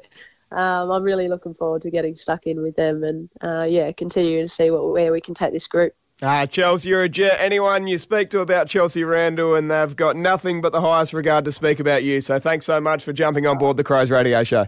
um, 0.51 0.91
I'm 0.91 1.03
really 1.03 1.27
looking 1.27 1.53
forward 1.53 1.81
to 1.83 1.91
getting 1.91 2.15
stuck 2.15 2.47
in 2.47 2.62
with 2.62 2.75
them 2.75 3.03
and 3.03 3.29
uh, 3.41 3.63
yeah, 3.63 3.91
continuing 3.91 4.47
to 4.47 4.53
see 4.53 4.71
what, 4.71 4.91
where 4.91 5.12
we 5.12 5.21
can 5.21 5.33
take 5.33 5.53
this 5.53 5.67
group. 5.67 5.93
Ah, 6.22 6.45
Chelsea, 6.45 6.89
you're 6.89 7.03
a 7.03 7.10
jet. 7.10 7.38
Anyone 7.41 7.88
you 7.88 7.98
speak 7.98 8.29
to 8.29 8.39
about 8.39 8.69
Chelsea 8.69 9.03
Randall, 9.03 9.55
and 9.55 9.69
they've 9.69 9.95
got 9.95 10.15
nothing 10.15 10.62
but 10.62 10.72
the 10.72 10.79
highest 10.79 11.12
regard 11.12 11.43
to 11.43 11.51
speak 11.51 11.79
about 11.79 12.03
you. 12.05 12.22
So 12.22 12.39
thanks 12.39 12.65
so 12.65 12.79
much 12.79 13.03
for 13.03 13.12
jumping 13.12 13.45
on 13.45 13.57
board 13.57 13.75
the 13.75 13.84
Crows 13.84 14.10
Radio 14.10 14.43
Show. 14.45 14.67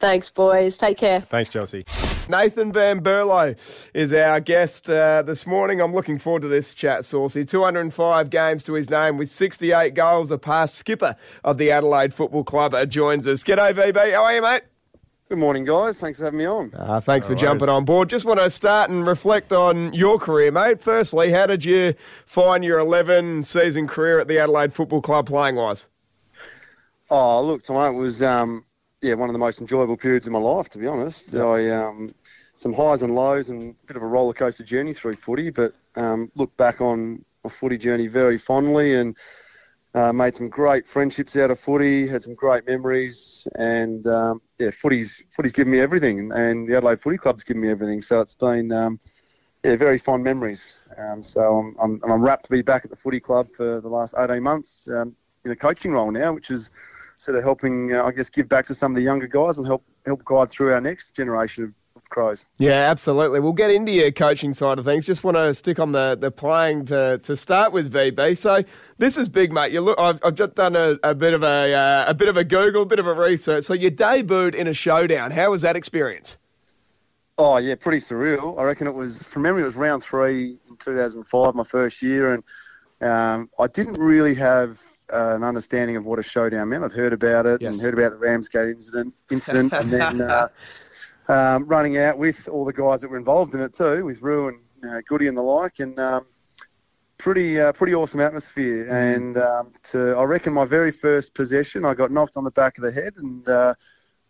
Thanks, 0.00 0.30
boys. 0.30 0.76
Take 0.76 0.98
care. 0.98 1.20
Thanks, 1.20 1.52
Chelsea. 1.52 1.84
Nathan 2.28 2.72
Van 2.72 3.02
Berlo 3.02 3.56
is 3.94 4.12
our 4.12 4.40
guest 4.40 4.90
uh, 4.90 5.22
this 5.22 5.46
morning. 5.46 5.80
I'm 5.80 5.94
looking 5.94 6.18
forward 6.18 6.42
to 6.42 6.48
this 6.48 6.74
chat, 6.74 7.04
Saucy. 7.04 7.44
205 7.44 8.30
games 8.30 8.64
to 8.64 8.72
his 8.74 8.90
name 8.90 9.16
with 9.16 9.30
68 9.30 9.94
goals. 9.94 10.30
A 10.32 10.38
past 10.38 10.74
skipper 10.74 11.14
of 11.44 11.58
the 11.58 11.70
Adelaide 11.70 12.14
Football 12.14 12.44
Club 12.44 12.74
uh, 12.74 12.84
joins 12.84 13.28
us. 13.28 13.44
G'day, 13.44 13.74
VB. 13.74 14.12
How 14.12 14.24
are 14.24 14.34
you, 14.34 14.42
mate? 14.42 14.62
Good 15.30 15.38
morning, 15.38 15.64
guys. 15.64 15.96
Thanks 15.96 16.18
for 16.18 16.24
having 16.24 16.40
me 16.40 16.44
on. 16.44 16.74
Uh, 16.74 17.00
thanks 17.00 17.24
for 17.24 17.36
jumping 17.36 17.68
on 17.68 17.84
board. 17.84 18.10
Just 18.10 18.24
want 18.24 18.40
to 18.40 18.50
start 18.50 18.90
and 18.90 19.06
reflect 19.06 19.52
on 19.52 19.92
your 19.92 20.18
career, 20.18 20.50
mate. 20.50 20.82
Firstly, 20.82 21.30
how 21.30 21.46
did 21.46 21.64
you 21.64 21.94
find 22.26 22.64
your 22.64 22.80
11 22.80 23.44
season 23.44 23.86
career 23.86 24.18
at 24.18 24.26
the 24.26 24.40
Adelaide 24.40 24.74
Football 24.74 25.00
Club 25.00 25.28
playing 25.28 25.54
wise? 25.54 25.86
Oh, 27.10 27.44
look, 27.44 27.62
tonight 27.62 27.90
was 27.90 28.24
um, 28.24 28.64
yeah 29.02 29.14
one 29.14 29.28
of 29.28 29.32
the 29.32 29.38
most 29.38 29.60
enjoyable 29.60 29.96
periods 29.96 30.26
of 30.26 30.32
my 30.32 30.40
life, 30.40 30.68
to 30.70 30.78
be 30.78 30.88
honest. 30.88 31.32
I 31.32 31.70
um, 31.70 32.12
some 32.56 32.72
highs 32.72 33.02
and 33.02 33.14
lows 33.14 33.50
and 33.50 33.76
a 33.84 33.86
bit 33.86 33.96
of 33.96 34.02
a 34.02 34.06
roller 34.06 34.32
coaster 34.32 34.64
journey 34.64 34.92
through 34.92 35.14
footy, 35.14 35.50
but 35.50 35.72
um, 35.94 36.28
look 36.34 36.56
back 36.56 36.80
on 36.80 37.24
my 37.44 37.50
footy 37.50 37.78
journey 37.78 38.08
very 38.08 38.36
fondly 38.36 38.94
and 38.96 39.16
uh, 39.94 40.12
made 40.12 40.36
some 40.36 40.48
great 40.48 40.86
friendships 40.86 41.36
out 41.36 41.50
of 41.50 41.58
footy, 41.58 42.06
had 42.06 42.22
some 42.22 42.34
great 42.34 42.66
memories, 42.66 43.46
and 43.56 44.06
um, 44.06 44.40
yeah, 44.58 44.70
footy's 44.70 45.24
footy's 45.34 45.52
given 45.52 45.72
me 45.72 45.80
everything, 45.80 46.30
and 46.32 46.68
the 46.68 46.76
Adelaide 46.76 47.00
Footy 47.00 47.16
Club's 47.16 47.44
given 47.44 47.62
me 47.62 47.70
everything. 47.70 48.00
So 48.00 48.20
it's 48.20 48.34
been 48.34 48.70
um, 48.70 49.00
yeah, 49.64 49.76
very 49.76 49.98
fond 49.98 50.24
memories. 50.24 50.80
Um, 50.96 51.22
so 51.22 51.58
I'm, 51.58 51.76
I'm, 51.80 52.10
I'm 52.10 52.22
rapt 52.24 52.44
to 52.46 52.50
be 52.50 52.62
back 52.62 52.84
at 52.84 52.90
the 52.90 52.96
footy 52.96 53.20
club 53.20 53.48
for 53.54 53.80
the 53.80 53.88
last 53.88 54.14
18 54.16 54.42
months 54.42 54.88
um, 54.88 55.14
in 55.44 55.50
a 55.50 55.56
coaching 55.56 55.92
role 55.92 56.10
now, 56.10 56.32
which 56.32 56.50
is 56.50 56.70
sort 57.18 57.36
of 57.36 57.44
helping, 57.44 57.94
uh, 57.94 58.04
I 58.04 58.12
guess, 58.12 58.30
give 58.30 58.48
back 58.48 58.66
to 58.66 58.74
some 58.74 58.92
of 58.92 58.96
the 58.96 59.02
younger 59.02 59.26
guys 59.26 59.58
and 59.58 59.66
help 59.66 59.84
help 60.06 60.24
guide 60.24 60.50
through 60.50 60.72
our 60.72 60.80
next 60.80 61.14
generation 61.14 61.64
of 61.64 61.74
Crows. 62.10 62.46
Yeah, 62.58 62.90
absolutely. 62.90 63.40
We'll 63.40 63.52
get 63.52 63.70
into 63.70 63.92
your 63.92 64.10
coaching 64.10 64.52
side 64.52 64.78
of 64.78 64.84
things. 64.84 65.06
Just 65.06 65.24
want 65.24 65.36
to 65.36 65.54
stick 65.54 65.78
on 65.78 65.92
the, 65.92 66.18
the 66.20 66.30
playing 66.30 66.86
to, 66.86 67.18
to 67.18 67.36
start 67.36 67.72
with 67.72 67.92
VB. 67.92 68.36
So 68.36 68.64
this 68.98 69.16
is 69.16 69.28
big, 69.28 69.52
mate. 69.52 69.72
You 69.72 69.80
look. 69.80 69.98
I've, 69.98 70.20
I've 70.22 70.34
just 70.34 70.56
done 70.56 70.76
a, 70.76 70.96
a 71.02 71.14
bit 71.14 71.32
of 71.32 71.42
a 71.42 71.72
uh, 71.72 72.04
a 72.08 72.14
bit 72.14 72.28
of 72.28 72.36
a 72.36 72.44
Google, 72.44 72.82
a 72.82 72.86
bit 72.86 72.98
of 72.98 73.06
a 73.06 73.14
research. 73.14 73.64
So 73.64 73.72
you 73.72 73.90
debuted 73.90 74.54
in 74.54 74.66
a 74.66 74.74
showdown. 74.74 75.30
How 75.30 75.52
was 75.52 75.62
that 75.62 75.76
experience? 75.76 76.36
Oh 77.38 77.56
yeah, 77.56 77.74
pretty 77.76 77.98
surreal. 78.00 78.58
I 78.58 78.64
reckon 78.64 78.86
it 78.86 78.94
was 78.94 79.22
from 79.22 79.42
memory. 79.42 79.62
It 79.62 79.66
was 79.66 79.76
round 79.76 80.02
three 80.02 80.58
in 80.68 80.76
2005, 80.76 81.54
my 81.54 81.64
first 81.64 82.02
year, 82.02 82.34
and 82.34 82.44
um, 83.08 83.48
I 83.58 83.66
didn't 83.68 83.98
really 83.98 84.34
have 84.34 84.82
uh, 85.12 85.36
an 85.36 85.44
understanding 85.44 85.96
of 85.96 86.04
what 86.04 86.18
a 86.18 86.22
showdown 86.22 86.68
meant. 86.68 86.84
I'd 86.84 86.92
heard 86.92 87.12
about 87.12 87.46
it 87.46 87.62
yes. 87.62 87.72
and 87.72 87.80
heard 87.80 87.94
about 87.94 88.10
the 88.10 88.18
Ramsgate 88.18 88.68
incident, 88.68 89.14
incident, 89.30 89.72
and 89.72 89.90
then. 89.90 90.20
Uh, 90.20 90.48
um, 91.30 91.66
running 91.66 91.96
out 91.98 92.18
with 92.18 92.48
all 92.48 92.64
the 92.64 92.72
guys 92.72 93.00
that 93.00 93.08
were 93.08 93.16
involved 93.16 93.54
in 93.54 93.60
it 93.60 93.72
too, 93.72 94.04
with 94.04 94.20
Roo 94.20 94.48
and 94.48 94.58
uh, 94.90 95.00
Goody 95.08 95.28
and 95.28 95.36
the 95.36 95.42
like, 95.42 95.78
and 95.78 95.98
um, 96.00 96.26
pretty 97.18 97.60
uh, 97.60 97.72
pretty 97.72 97.94
awesome 97.94 98.20
atmosphere. 98.20 98.86
Mm. 98.86 99.16
And 99.16 99.36
um, 99.36 99.72
to, 99.84 100.16
I 100.16 100.24
reckon 100.24 100.52
my 100.52 100.64
very 100.64 100.90
first 100.90 101.34
possession, 101.34 101.84
I 101.84 101.94
got 101.94 102.10
knocked 102.10 102.36
on 102.36 102.44
the 102.44 102.50
back 102.50 102.78
of 102.78 102.84
the 102.84 102.90
head, 102.90 103.14
and 103.16 103.48
uh, 103.48 103.74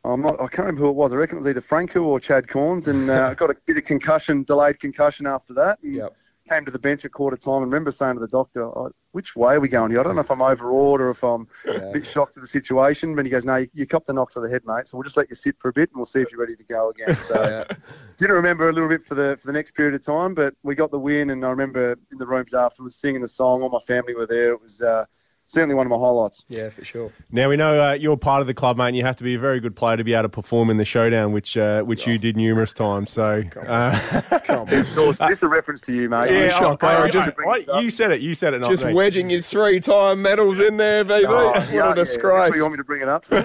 I'm 0.04 0.20
not, 0.20 0.34
I 0.34 0.46
can't 0.48 0.66
remember 0.66 0.82
who 0.82 0.88
it 0.90 0.96
was. 0.96 1.14
I 1.14 1.16
reckon 1.16 1.38
it 1.38 1.40
was 1.40 1.48
either 1.48 1.62
Franco 1.62 2.02
or 2.02 2.20
Chad 2.20 2.46
Cornes, 2.46 2.88
and 2.88 3.08
uh, 3.08 3.28
I 3.30 3.34
got 3.42 3.50
a 3.50 3.56
bit 3.66 3.78
of 3.78 3.84
concussion, 3.84 4.42
delayed 4.42 4.78
concussion 4.78 5.26
after 5.26 5.54
that. 5.54 5.82
And 5.82 5.94
yep. 5.94 6.16
Came 6.50 6.64
to 6.64 6.72
the 6.72 6.80
bench 6.80 7.04
at 7.04 7.12
quarter 7.12 7.36
time, 7.36 7.62
and 7.62 7.72
remember 7.72 7.92
saying 7.92 8.14
to 8.14 8.20
the 8.20 8.26
doctor, 8.26 8.64
oh, 8.64 8.90
which 9.12 9.36
way 9.36 9.54
are 9.54 9.60
we 9.60 9.68
going 9.68 9.92
here? 9.92 10.00
I 10.00 10.02
don't 10.02 10.16
know 10.16 10.20
if 10.20 10.32
I'm 10.32 10.42
overawed 10.42 11.00
or 11.00 11.10
if 11.10 11.22
I'm 11.22 11.46
yeah. 11.64 11.74
a 11.74 11.92
bit 11.92 12.04
shocked 12.04 12.36
at 12.36 12.40
the 12.40 12.48
situation. 12.48 13.14
But 13.14 13.24
he 13.24 13.30
goes, 13.30 13.44
no, 13.44 13.56
you, 13.56 13.68
you 13.72 13.86
copped 13.86 14.08
the 14.08 14.12
knock 14.12 14.32
to 14.32 14.40
the 14.40 14.48
head, 14.48 14.62
mate. 14.66 14.88
So 14.88 14.96
we'll 14.96 15.04
just 15.04 15.16
let 15.16 15.30
you 15.30 15.36
sit 15.36 15.54
for 15.60 15.68
a 15.68 15.72
bit 15.72 15.90
and 15.90 15.96
we'll 15.96 16.06
see 16.06 16.20
if 16.20 16.32
you're 16.32 16.40
ready 16.40 16.56
to 16.56 16.64
go 16.64 16.90
again. 16.90 17.16
So 17.16 17.40
yeah. 17.40 17.76
didn't 18.16 18.34
remember 18.34 18.68
a 18.68 18.72
little 18.72 18.88
bit 18.88 19.04
for 19.04 19.14
the 19.14 19.36
for 19.40 19.46
the 19.46 19.52
next 19.52 19.76
period 19.76 19.94
of 19.94 20.04
time, 20.04 20.34
but 20.34 20.54
we 20.64 20.74
got 20.74 20.90
the 20.90 20.98
win. 20.98 21.30
And 21.30 21.44
I 21.44 21.50
remember 21.50 21.96
in 22.10 22.18
the 22.18 22.26
rooms 22.26 22.52
afterwards 22.52 22.96
singing 22.96 23.20
the 23.20 23.28
song. 23.28 23.62
All 23.62 23.68
my 23.68 23.78
family 23.80 24.14
were 24.14 24.26
there. 24.26 24.52
It 24.52 24.60
was. 24.60 24.82
Uh, 24.82 25.04
certainly 25.50 25.74
one 25.74 25.86
of 25.86 25.90
my 25.90 25.98
highlights. 25.98 26.44
Yeah, 26.48 26.70
for 26.70 26.84
sure. 26.84 27.12
Now 27.32 27.48
we 27.48 27.56
know 27.56 27.90
uh, 27.90 27.92
you're 27.94 28.16
part 28.16 28.40
of 28.40 28.46
the 28.46 28.54
club, 28.54 28.76
mate. 28.76 28.88
And 28.88 28.96
you 28.96 29.04
have 29.04 29.16
to 29.16 29.24
be 29.24 29.34
a 29.34 29.38
very 29.38 29.60
good 29.60 29.74
player 29.74 29.96
to 29.96 30.04
be 30.04 30.14
able 30.14 30.22
to 30.24 30.28
perform 30.28 30.70
in 30.70 30.76
the 30.76 30.84
showdown, 30.84 31.32
which 31.32 31.56
uh, 31.56 31.82
which 31.82 32.06
oh. 32.06 32.12
you 32.12 32.18
did 32.18 32.36
numerous 32.36 32.72
times. 32.72 33.10
So, 33.10 33.42
uh, 33.66 34.20
this, 34.66 34.96
is 34.96 35.42
a 35.42 35.48
reference 35.48 35.80
to 35.82 35.92
you, 35.92 36.08
mate. 36.08 36.32
Yeah, 36.32 36.58
shock, 36.58 36.84
I, 36.84 37.02
I, 37.04 37.10
just, 37.10 37.30
I, 37.46 37.80
you 37.80 37.90
said 37.90 38.12
it. 38.12 38.20
You 38.20 38.34
said 38.34 38.54
it. 38.54 38.62
just 38.64 38.84
me. 38.84 38.94
wedging 38.94 39.28
his 39.28 39.48
three-time 39.48 40.22
medals 40.22 40.60
in 40.60 40.76
there, 40.76 41.04
baby. 41.04 41.26
Oh, 41.28 41.50
what 41.50 41.70
yeah, 41.70 41.92
a 41.92 41.94
disgrace! 41.94 42.50
Yeah, 42.52 42.56
you 42.56 42.62
want 42.62 42.72
me 42.72 42.78
to 42.78 42.84
bring 42.84 43.02
it 43.02 43.08
up? 43.08 43.24
So 43.24 43.36
um, 43.38 43.44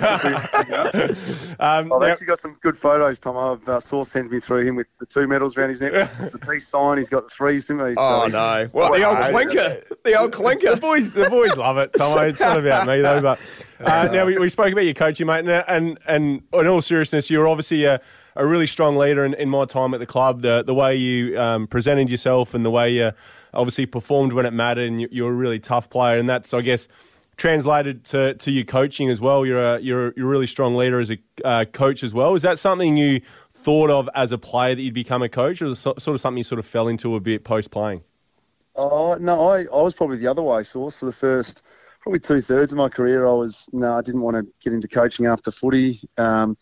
I've 1.59 1.87
now, 1.87 2.03
actually 2.03 2.27
got 2.27 2.39
some 2.39 2.57
good 2.61 2.77
photos, 2.77 3.19
Tom. 3.19 3.37
I've 3.37 3.67
uh, 3.67 3.79
Sauce 3.79 4.09
sends 4.09 4.29
me 4.29 4.39
through 4.39 4.67
him 4.67 4.75
with 4.75 4.87
the 4.99 5.05
two 5.05 5.27
medals 5.27 5.57
around 5.57 5.69
his 5.69 5.81
neck, 5.81 5.91
the 6.31 6.39
peace 6.39 6.67
sign. 6.67 6.97
He's 6.97 7.09
got 7.09 7.23
the 7.23 7.29
threes, 7.29 7.67
didn't 7.67 7.89
he? 7.89 7.95
So 7.95 8.01
oh 8.01 8.27
no! 8.27 8.69
Well, 8.73 8.91
the 8.93 9.03
old 9.03 9.19
clinker, 9.31 9.83
the 10.03 10.19
old 10.19 10.33
clinker. 10.33 10.75
The 10.75 10.81
boys, 10.81 11.13
the 11.13 11.29
boys 11.29 11.55
love 11.57 11.77
it. 11.77 11.94
Tomo. 11.97 12.21
It's 12.21 12.39
not 12.39 12.59
about 12.59 12.87
me 12.87 13.01
though. 13.01 13.21
But 13.21 13.39
uh, 13.79 14.09
now 14.11 14.25
we, 14.25 14.37
we, 14.37 14.49
spoke 14.49 14.71
about 14.71 14.85
your 14.85 14.93
coaching, 14.93 15.27
mate, 15.27 15.45
and 15.47 15.63
and, 15.67 15.99
and 16.07 16.41
in 16.53 16.67
all 16.67 16.81
seriousness, 16.81 17.29
you're 17.29 17.47
obviously 17.47 17.85
a, 17.85 17.99
a 18.35 18.45
really 18.45 18.67
strong 18.67 18.97
leader 18.97 19.25
in, 19.25 19.33
in 19.35 19.49
my 19.49 19.65
time 19.65 19.93
at 19.93 19.99
the 19.99 20.05
club. 20.05 20.41
The 20.41 20.63
the 20.63 20.73
way 20.73 20.95
you 20.95 21.39
um, 21.39 21.67
presented 21.67 22.09
yourself 22.09 22.53
and 22.53 22.65
the 22.65 22.71
way 22.71 22.91
you 22.91 23.11
obviously 23.53 23.85
performed 23.85 24.33
when 24.33 24.45
it 24.45 24.51
mattered, 24.51 24.87
and 24.87 25.01
you, 25.01 25.25
are 25.25 25.29
a 25.29 25.33
really 25.33 25.59
tough 25.59 25.89
player, 25.89 26.17
and 26.17 26.27
that's 26.27 26.53
I 26.53 26.61
guess 26.61 26.87
translated 27.37 28.05
to, 28.05 28.33
to 28.35 28.51
your 28.51 28.63
coaching 28.63 29.09
as 29.09 29.19
well. 29.19 29.45
You're 29.45 29.75
a 29.75 29.79
you're, 29.79 30.13
you're 30.15 30.27
a 30.27 30.29
really 30.29 30.47
strong 30.47 30.75
leader 30.75 30.99
as 30.99 31.11
a 31.11 31.17
uh, 31.43 31.65
coach 31.65 32.03
as 32.03 32.13
well. 32.13 32.35
Is 32.35 32.41
that 32.43 32.59
something 32.59 32.97
you 32.97 33.21
thought 33.53 33.89
of 33.89 34.09
as 34.15 34.31
a 34.31 34.37
player 34.37 34.75
that 34.75 34.81
you'd 34.81 34.93
become 34.93 35.21
a 35.21 35.29
coach, 35.29 35.61
or 35.61 35.75
sort 35.75 35.97
of 35.97 36.21
something 36.21 36.37
you 36.37 36.43
sort 36.43 36.59
of 36.59 36.65
fell 36.65 36.87
into 36.87 37.15
a 37.15 37.19
bit 37.19 37.43
post 37.43 37.71
playing? 37.71 38.03
Oh 38.75 39.15
no, 39.19 39.49
I, 39.49 39.61
I 39.63 39.81
was 39.81 39.95
probably 39.95 40.17
the 40.17 40.27
other 40.27 40.43
way. 40.43 40.63
So, 40.63 40.89
so 40.89 41.05
the 41.05 41.11
first 41.11 41.63
probably 42.05 42.19
two 42.19 42.39
thirds 42.39 42.71
of 42.71 42.77
my 42.77 42.87
career, 42.87 43.25
I 43.25 43.33
was 43.33 43.67
no, 43.73 43.95
I 43.95 44.01
didn't 44.03 44.21
want 44.21 44.37
to 44.37 44.45
get 44.63 44.73
into 44.73 44.87
coaching 44.87 45.25
after 45.25 45.49
footy. 45.49 46.07
Um, 46.19 46.55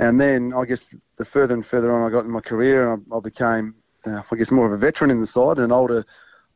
and 0.00 0.20
then 0.20 0.52
I 0.52 0.64
guess 0.64 0.92
the 1.18 1.24
further 1.24 1.54
and 1.54 1.64
further 1.64 1.92
on 1.92 2.04
I 2.04 2.10
got 2.10 2.24
in 2.24 2.32
my 2.32 2.40
career, 2.40 2.92
I, 2.92 3.16
I 3.16 3.20
became, 3.20 3.76
uh, 4.04 4.22
I 4.28 4.36
guess, 4.36 4.50
more 4.50 4.66
of 4.66 4.72
a 4.72 4.76
veteran 4.76 5.12
in 5.12 5.20
the 5.20 5.26
side, 5.26 5.60
an 5.60 5.70
older, 5.70 6.04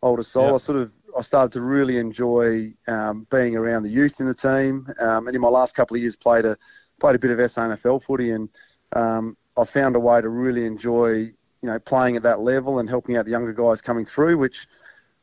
older 0.02 0.24
soul. 0.24 0.46
Yep. 0.46 0.54
I 0.54 0.56
sort 0.56 0.78
of, 0.78 0.92
I 1.16 1.20
started 1.20 1.52
to 1.52 1.60
really 1.60 1.98
enjoy 1.98 2.74
um, 2.88 3.28
being 3.30 3.54
around 3.54 3.84
the 3.84 3.90
youth 3.90 4.18
in 4.18 4.26
the 4.26 4.34
team. 4.34 4.88
Um, 4.98 5.28
and 5.28 5.36
in 5.36 5.40
my 5.40 5.48
last 5.48 5.76
couple 5.76 5.94
of 5.94 6.00
years, 6.00 6.16
played 6.16 6.46
a, 6.46 6.56
played 6.98 7.14
a 7.14 7.20
bit 7.20 7.30
of 7.30 7.38
SANFL 7.38 8.02
footy, 8.02 8.32
and 8.32 8.48
um, 8.96 9.36
I 9.56 9.64
found 9.64 9.94
a 9.94 10.00
way 10.00 10.20
to 10.20 10.28
really 10.28 10.66
enjoy, 10.66 11.12
you 11.12 11.36
know, 11.62 11.78
playing 11.78 12.16
at 12.16 12.24
that 12.24 12.40
level 12.40 12.80
and 12.80 12.88
helping 12.88 13.16
out 13.16 13.24
the 13.24 13.30
younger 13.30 13.52
guys 13.52 13.80
coming 13.80 14.04
through, 14.04 14.36
which 14.36 14.66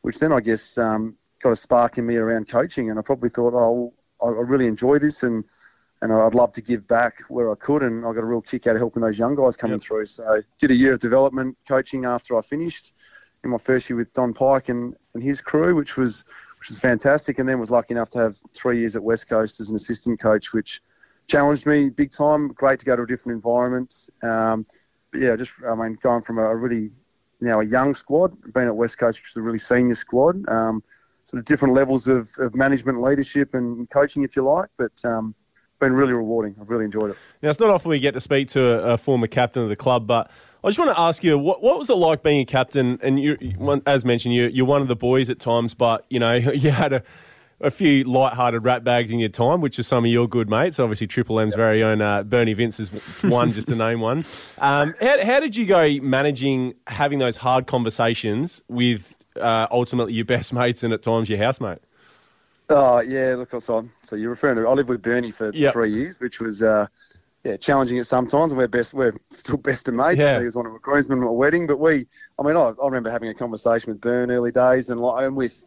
which 0.00 0.18
then 0.18 0.32
I 0.32 0.40
guess 0.40 0.78
um, 0.78 1.18
got 1.44 1.52
a 1.52 1.56
spark 1.56 1.98
in 1.98 2.06
me 2.06 2.16
around 2.16 2.48
coaching, 2.48 2.90
and 2.90 2.98
I 2.98 3.02
probably 3.02 3.28
thought, 3.28 3.52
oh, 3.54 3.92
I, 4.24 4.30
really 4.30 4.66
enjoy 4.66 4.98
this, 4.98 5.22
and 5.22 5.44
and 6.02 6.12
I'd 6.12 6.34
love 6.34 6.52
to 6.52 6.60
give 6.60 6.86
back 6.88 7.20
where 7.28 7.52
I 7.52 7.54
could, 7.54 7.82
and 7.82 8.04
I 8.04 8.12
got 8.12 8.24
a 8.24 8.26
real 8.26 8.40
kick 8.40 8.66
out 8.66 8.74
of 8.74 8.80
helping 8.80 9.00
those 9.00 9.18
young 9.18 9.36
guys 9.36 9.56
coming 9.56 9.78
through. 9.78 10.06
So 10.06 10.42
did 10.58 10.70
a 10.70 10.74
year 10.74 10.94
of 10.94 10.98
development 10.98 11.56
coaching 11.66 12.04
after 12.04 12.36
I 12.36 12.42
finished 12.42 12.92
in 13.42 13.50
my 13.50 13.58
first 13.58 13.88
year 13.88 13.96
with 13.96 14.12
Don 14.12 14.34
Pyke 14.34 14.70
and, 14.70 14.94
and 15.14 15.22
his 15.22 15.40
crew, 15.40 15.76
which 15.76 15.96
was 15.96 16.24
which 16.58 16.70
was 16.70 16.80
fantastic, 16.80 17.38
and 17.38 17.48
then 17.48 17.60
was 17.60 17.70
lucky 17.70 17.92
enough 17.92 18.10
to 18.10 18.18
have 18.18 18.36
three 18.54 18.78
years 18.80 18.96
at 18.96 19.02
West 19.02 19.28
Coast 19.28 19.60
as 19.60 19.68
an 19.68 19.76
assistant 19.76 20.18
coach, 20.20 20.54
which 20.54 20.80
challenged 21.26 21.66
me 21.66 21.90
big 21.90 22.10
time. 22.10 22.48
Great 22.48 22.78
to 22.80 22.86
go 22.86 22.96
to 22.96 23.02
a 23.02 23.06
different 23.06 23.36
environment. 23.36 24.10
Um, 24.22 24.66
but 25.10 25.20
yeah, 25.20 25.36
just 25.36 25.52
I 25.68 25.74
mean, 25.74 25.98
going 26.02 26.22
from 26.22 26.38
a 26.38 26.56
really 26.56 26.90
now 27.40 27.60
a 27.60 27.64
young 27.64 27.94
squad, 27.94 28.34
being 28.54 28.66
at 28.66 28.76
West 28.76 28.98
Coast, 28.98 29.20
which 29.20 29.30
is 29.30 29.36
a 29.36 29.42
really 29.42 29.58
senior 29.58 29.94
squad. 29.94 30.48
Um, 30.48 30.82
sort 31.24 31.38
of 31.38 31.44
different 31.44 31.74
levels 31.74 32.06
of, 32.06 32.30
of 32.38 32.54
management, 32.54 33.02
leadership, 33.02 33.54
and 33.54 33.88
coaching, 33.90 34.22
if 34.22 34.36
you 34.36 34.42
like. 34.42 34.70
But 34.78 34.92
um, 35.04 35.34
been 35.80 35.94
really 35.94 36.12
rewarding. 36.12 36.54
I've 36.60 36.70
really 36.70 36.84
enjoyed 36.84 37.10
it. 37.10 37.16
Now, 37.42 37.50
it's 37.50 37.60
not 37.60 37.70
often 37.70 37.90
we 37.90 37.98
get 37.98 38.14
to 38.14 38.20
speak 38.20 38.48
to 38.50 38.60
a, 38.62 38.94
a 38.94 38.98
former 38.98 39.26
captain 39.26 39.62
of 39.62 39.68
the 39.68 39.76
club, 39.76 40.06
but 40.06 40.30
I 40.62 40.68
just 40.68 40.78
want 40.78 40.96
to 40.96 41.00
ask 41.00 41.22
you, 41.22 41.38
what, 41.38 41.62
what 41.62 41.78
was 41.78 41.90
it 41.90 41.96
like 41.96 42.22
being 42.22 42.40
a 42.40 42.44
captain? 42.46 42.98
And 43.02 43.20
you, 43.20 43.36
as 43.86 44.04
mentioned, 44.04 44.34
you, 44.34 44.46
you're 44.46 44.66
one 44.66 44.82
of 44.82 44.88
the 44.88 44.96
boys 44.96 45.28
at 45.28 45.38
times, 45.38 45.74
but 45.74 46.06
you 46.08 46.18
know 46.18 46.34
you 46.36 46.70
had 46.70 46.92
a, 46.92 47.02
a 47.60 47.70
few 47.70 48.04
light-hearted 48.04 48.64
rat 48.64 48.82
bags 48.82 49.12
in 49.12 49.18
your 49.18 49.28
time, 49.28 49.60
which 49.60 49.78
are 49.78 49.82
some 49.82 50.04
of 50.04 50.10
your 50.10 50.26
good 50.26 50.48
mates. 50.48 50.78
Obviously, 50.78 51.06
Triple 51.06 51.38
M's 51.38 51.54
very 51.54 51.82
own 51.82 52.00
uh, 52.00 52.22
Bernie 52.22 52.54
Vince 52.54 52.80
is 52.80 52.88
one, 53.22 53.52
just 53.52 53.68
to 53.68 53.74
name 53.74 54.00
one. 54.00 54.24
Um, 54.58 54.94
how, 55.00 55.24
how 55.24 55.40
did 55.40 55.54
you 55.54 55.66
go 55.66 55.88
managing 56.00 56.74
having 56.86 57.18
those 57.18 57.36
hard 57.36 57.66
conversations 57.66 58.62
with 58.68 59.14
uh, 59.40 59.66
ultimately 59.70 60.12
your 60.12 60.24
best 60.24 60.52
mates 60.52 60.82
and 60.82 60.92
at 60.92 61.02
times 61.02 61.28
your 61.28 61.38
housemate? 61.38 61.78
Oh 62.70 63.00
yeah, 63.00 63.34
look, 63.36 63.50
so 63.60 63.88
so 64.02 64.16
you're 64.16 64.30
referring 64.30 64.56
to 64.56 64.66
I 64.66 64.72
lived 64.72 64.88
with 64.88 65.02
Bernie 65.02 65.30
for 65.30 65.52
Yep. 65.52 65.72
three 65.72 65.92
years, 65.92 66.20
which 66.20 66.40
was 66.40 66.62
uh, 66.62 66.86
yeah 67.44 67.56
challenging 67.56 67.98
at 67.98 68.06
sometimes, 68.06 68.52
and 68.52 68.58
we're 68.58 68.68
best 68.68 68.94
we're 68.94 69.12
still 69.30 69.58
best 69.58 69.88
of 69.88 69.94
mates. 69.94 70.18
Yeah. 70.18 70.38
He 70.38 70.46
was 70.46 70.56
one 70.56 70.66
of 70.66 70.72
my 70.72 70.78
groomsmen 70.80 71.18
at 71.18 71.24
my 71.24 71.30
wedding, 71.30 71.66
but 71.66 71.78
we, 71.78 72.06
I 72.38 72.42
mean, 72.42 72.56
I, 72.56 72.70
I 72.70 72.84
remember 72.84 73.10
having 73.10 73.28
a 73.28 73.34
conversation 73.34 73.92
with 73.92 74.00
Bern 74.00 74.30
early 74.30 74.50
days, 74.50 74.88
and 74.88 74.98
like 75.00 75.24
and 75.24 75.36
with 75.36 75.62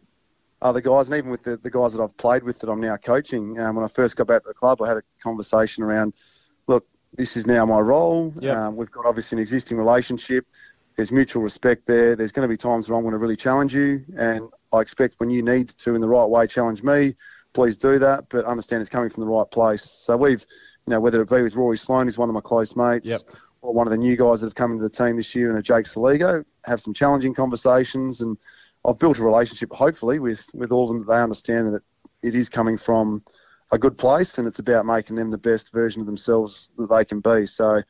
other 0.62 0.82
guys, 0.82 1.10
and 1.10 1.18
even 1.18 1.30
with 1.30 1.44
the, 1.44 1.58
the 1.58 1.70
guys 1.70 1.94
that 1.94 2.02
I've 2.02 2.18
played 2.18 2.42
with 2.44 2.60
that 2.60 2.70
I'm 2.70 2.82
now 2.82 2.98
coaching. 2.98 3.60
Um, 3.60 3.76
when 3.76 3.86
I 3.86 3.88
first 3.88 4.16
got 4.16 4.26
back 4.26 4.42
to 4.44 4.48
the 4.48 4.56
club, 4.56 4.82
I 4.82 4.88
had 4.88 4.98
a 4.98 5.04
conversation 5.22 5.84
around, 5.84 6.14
look, 6.66 6.84
this 7.14 7.38
is 7.38 7.46
now 7.46 7.64
my 7.66 7.80
role. 7.80 8.34
Yep. 8.40 8.56
Um, 8.56 8.76
we've 8.76 8.90
got 8.90 9.06
obviously 9.06 9.36
an 9.36 9.42
existing 9.44 9.78
relationship. 9.78 10.48
There's 10.98 11.12
mutual 11.12 11.44
respect 11.44 11.86
there. 11.86 12.16
There's 12.16 12.32
going 12.32 12.48
to 12.48 12.51
be 12.51 12.58
times 12.58 12.89
where 12.89 12.98
I'm 12.98 13.04
going 13.04 13.13
to 13.13 13.20
really 13.20 13.36
challenge 13.36 13.75
you, 13.75 14.04
and 14.18 14.50
I 14.74 14.80
expect 14.80 15.16
when 15.20 15.30
you 15.30 15.44
need 15.44 15.70
to, 15.70 15.94
in 15.94 16.01
the 16.01 16.10
right 16.10 16.25
way, 16.25 16.48
challenge 16.48 16.82
me. 16.82 17.16
Please 17.54 17.77
do 17.77 18.00
that, 18.00 18.30
but 18.30 18.46
understand 18.46 18.82
it's 18.82 18.89
coming 18.89 19.10
from 19.10 19.22
the 19.22 19.30
right 19.30 19.50
place. 19.51 19.84
So 19.84 20.18
we've, 20.18 20.44
you 20.88 20.92
know, 20.92 21.00
whether 21.00 21.22
it 21.22 21.30
be 21.30 21.44
with 21.44 21.56
Rory 21.56 21.77
Sloane, 21.77 22.08
who's 22.08 22.18
one 22.18 22.30
of 22.30 22.34
my 22.34 22.42
close 22.42 22.75
mates, 22.75 23.10
Yep. 23.10 23.22
or 23.62 23.74
one 23.75 23.86
of 23.86 23.92
the 23.92 23.98
new 23.98 24.18
guys 24.18 24.42
that 24.42 24.48
have 24.48 24.56
come 24.56 24.72
into 24.72 24.84
the 24.84 24.89
team 24.89 25.18
this 25.18 25.36
year, 25.36 25.50
and 25.50 25.60
a 25.60 25.62
Jake 25.62 25.86
Soligo, 25.86 26.44
have 26.66 26.82
some 26.82 26.96
challenging 26.96 27.34
conversations, 27.34 28.22
and 28.22 28.36
I've 28.84 28.98
built 28.98 29.20
a 29.20 29.24
relationship, 29.24 29.72
hopefully, 29.72 30.18
with 30.18 30.50
with 30.56 30.72
all 30.72 30.86
of 30.86 30.89
them 30.89 31.06
that 31.06 31.13
they 31.13 31.22
understand 31.22 31.68
that 31.68 31.75
it, 31.75 31.84
it 32.24 32.36
is 32.36 32.50
coming 32.50 32.75
from 32.75 33.24
a 33.72 33.77
good 33.77 34.00
place, 34.00 34.39
and 34.39 34.48
it's 34.48 34.60
about 34.60 34.88
making 34.88 35.16
them 35.16 35.30
the 35.30 35.38
best 35.38 35.72
version 35.72 36.01
of 36.01 36.08
themselves 36.08 36.72
that 36.80 36.89
they 36.89 37.06
can 37.06 37.20
be. 37.20 37.46
So. 37.46 37.84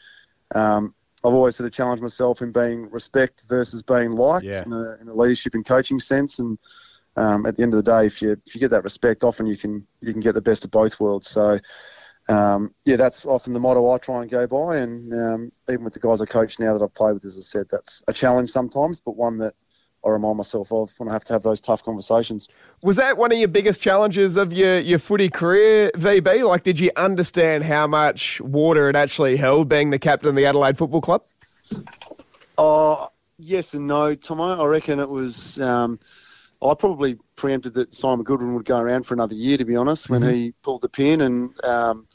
Um, 0.53 0.93
I've 1.23 1.33
always 1.33 1.55
sort 1.55 1.67
of 1.67 1.73
challenged 1.73 2.03
myself 2.03 2.41
in 2.41 2.51
being 2.51 2.89
respect 2.91 3.43
versus 3.49 3.81
being 3.83 4.11
liked 4.11 4.45
Yeah. 4.45 4.63
in, 4.65 4.73
a, 4.73 4.97
in 5.01 5.07
a 5.07 5.13
leadership 5.13 5.55
and 5.55 5.65
coaching 5.65 5.99
sense. 5.99 6.39
And 6.39 6.57
um, 7.15 7.45
at 7.45 7.55
the 7.55 7.63
end 7.63 7.73
of 7.73 7.83
the 7.83 7.91
day, 7.91 8.05
if 8.05 8.21
you 8.21 8.37
if 8.45 8.53
you 8.53 8.61
get 8.61 8.69
that 8.71 8.83
respect, 8.83 9.23
often 9.23 9.47
you 9.47 9.57
can 9.57 9.85
you 10.01 10.13
can 10.13 10.21
get 10.21 10.33
the 10.35 10.41
best 10.41 10.63
of 10.63 10.71
both 10.71 10.99
worlds. 10.99 11.27
So 11.27 11.59
um, 12.29 12.73
yeah, 12.85 12.97
that's 12.97 13.25
often 13.25 13.53
the 13.53 13.59
motto 13.59 13.89
I 13.89 13.97
try 13.97 14.21
and 14.21 14.29
go 14.29 14.45
by. 14.47 14.77
And 14.77 15.13
um, 15.13 15.51
even 15.69 15.83
with 15.83 15.93
the 15.93 15.99
guys 15.99 16.21
I 16.21 16.25
coach 16.25 16.59
now 16.59 16.73
that 16.77 16.83
I've 16.83 16.93
played 16.93 17.13
with, 17.13 17.25
as 17.25 17.37
I 17.37 17.41
said, 17.41 17.67
that's 17.71 18.03
a 18.07 18.13
challenge 18.13 18.49
sometimes, 18.51 19.01
but 19.01 19.15
one 19.15 19.37
that 19.39 19.55
I 20.07 20.11
remind 20.11 20.37
myself 20.37 20.71
of 20.71 20.97
when 20.99 21.09
I 21.09 21.13
have 21.13 21.25
to 21.25 21.33
have 21.33 21.43
those 21.43 21.59
tough 21.59 21.83
conversations. 21.83 22.47
Was 22.81 22.95
that 22.95 23.17
one 23.17 23.33
of 23.33 23.37
your 23.37 23.49
biggest 23.49 23.81
challenges 23.81 24.37
of 24.37 24.53
your, 24.53 24.79
your 24.79 24.99
footy 24.99 25.29
career, 25.29 25.91
VB? 25.95 26.47
Like, 26.47 26.63
did 26.63 26.79
you 26.79 26.91
understand 26.95 27.65
how 27.65 27.87
much 27.87 28.39
water 28.39 28.89
it 28.89 28.95
actually 28.95 29.35
held 29.35 29.67
being 29.67 29.89
the 29.89 29.99
captain 29.99 30.29
of 30.29 30.35
the 30.35 30.45
Adelaide 30.45 30.77
Football 30.77 31.01
Club? 31.01 31.23
Oh, 32.57 33.09
yes 33.37 33.73
and 33.73 33.85
no, 33.85 34.15
Tomo. 34.15 34.63
I 34.63 34.65
reckon 34.65 34.99
it 34.99 35.09
was. 35.09 35.59
Um, 35.59 35.99
I 36.61 36.73
probably 36.73 37.17
preempted 37.35 37.73
that 37.75 37.93
Simon 37.93 38.23
Goodwin 38.23 38.55
would 38.55 38.65
go 38.65 38.79
around 38.79 39.03
for 39.03 39.13
another 39.13 39.35
year, 39.35 39.57
to 39.57 39.65
be 39.65 39.75
honest, 39.75 40.09
when 40.09 40.23
he 40.23 40.53
pulled 40.63 40.81
the 40.81 40.89
pin, 40.89 41.21
and 41.21 41.53
um, 41.63 42.07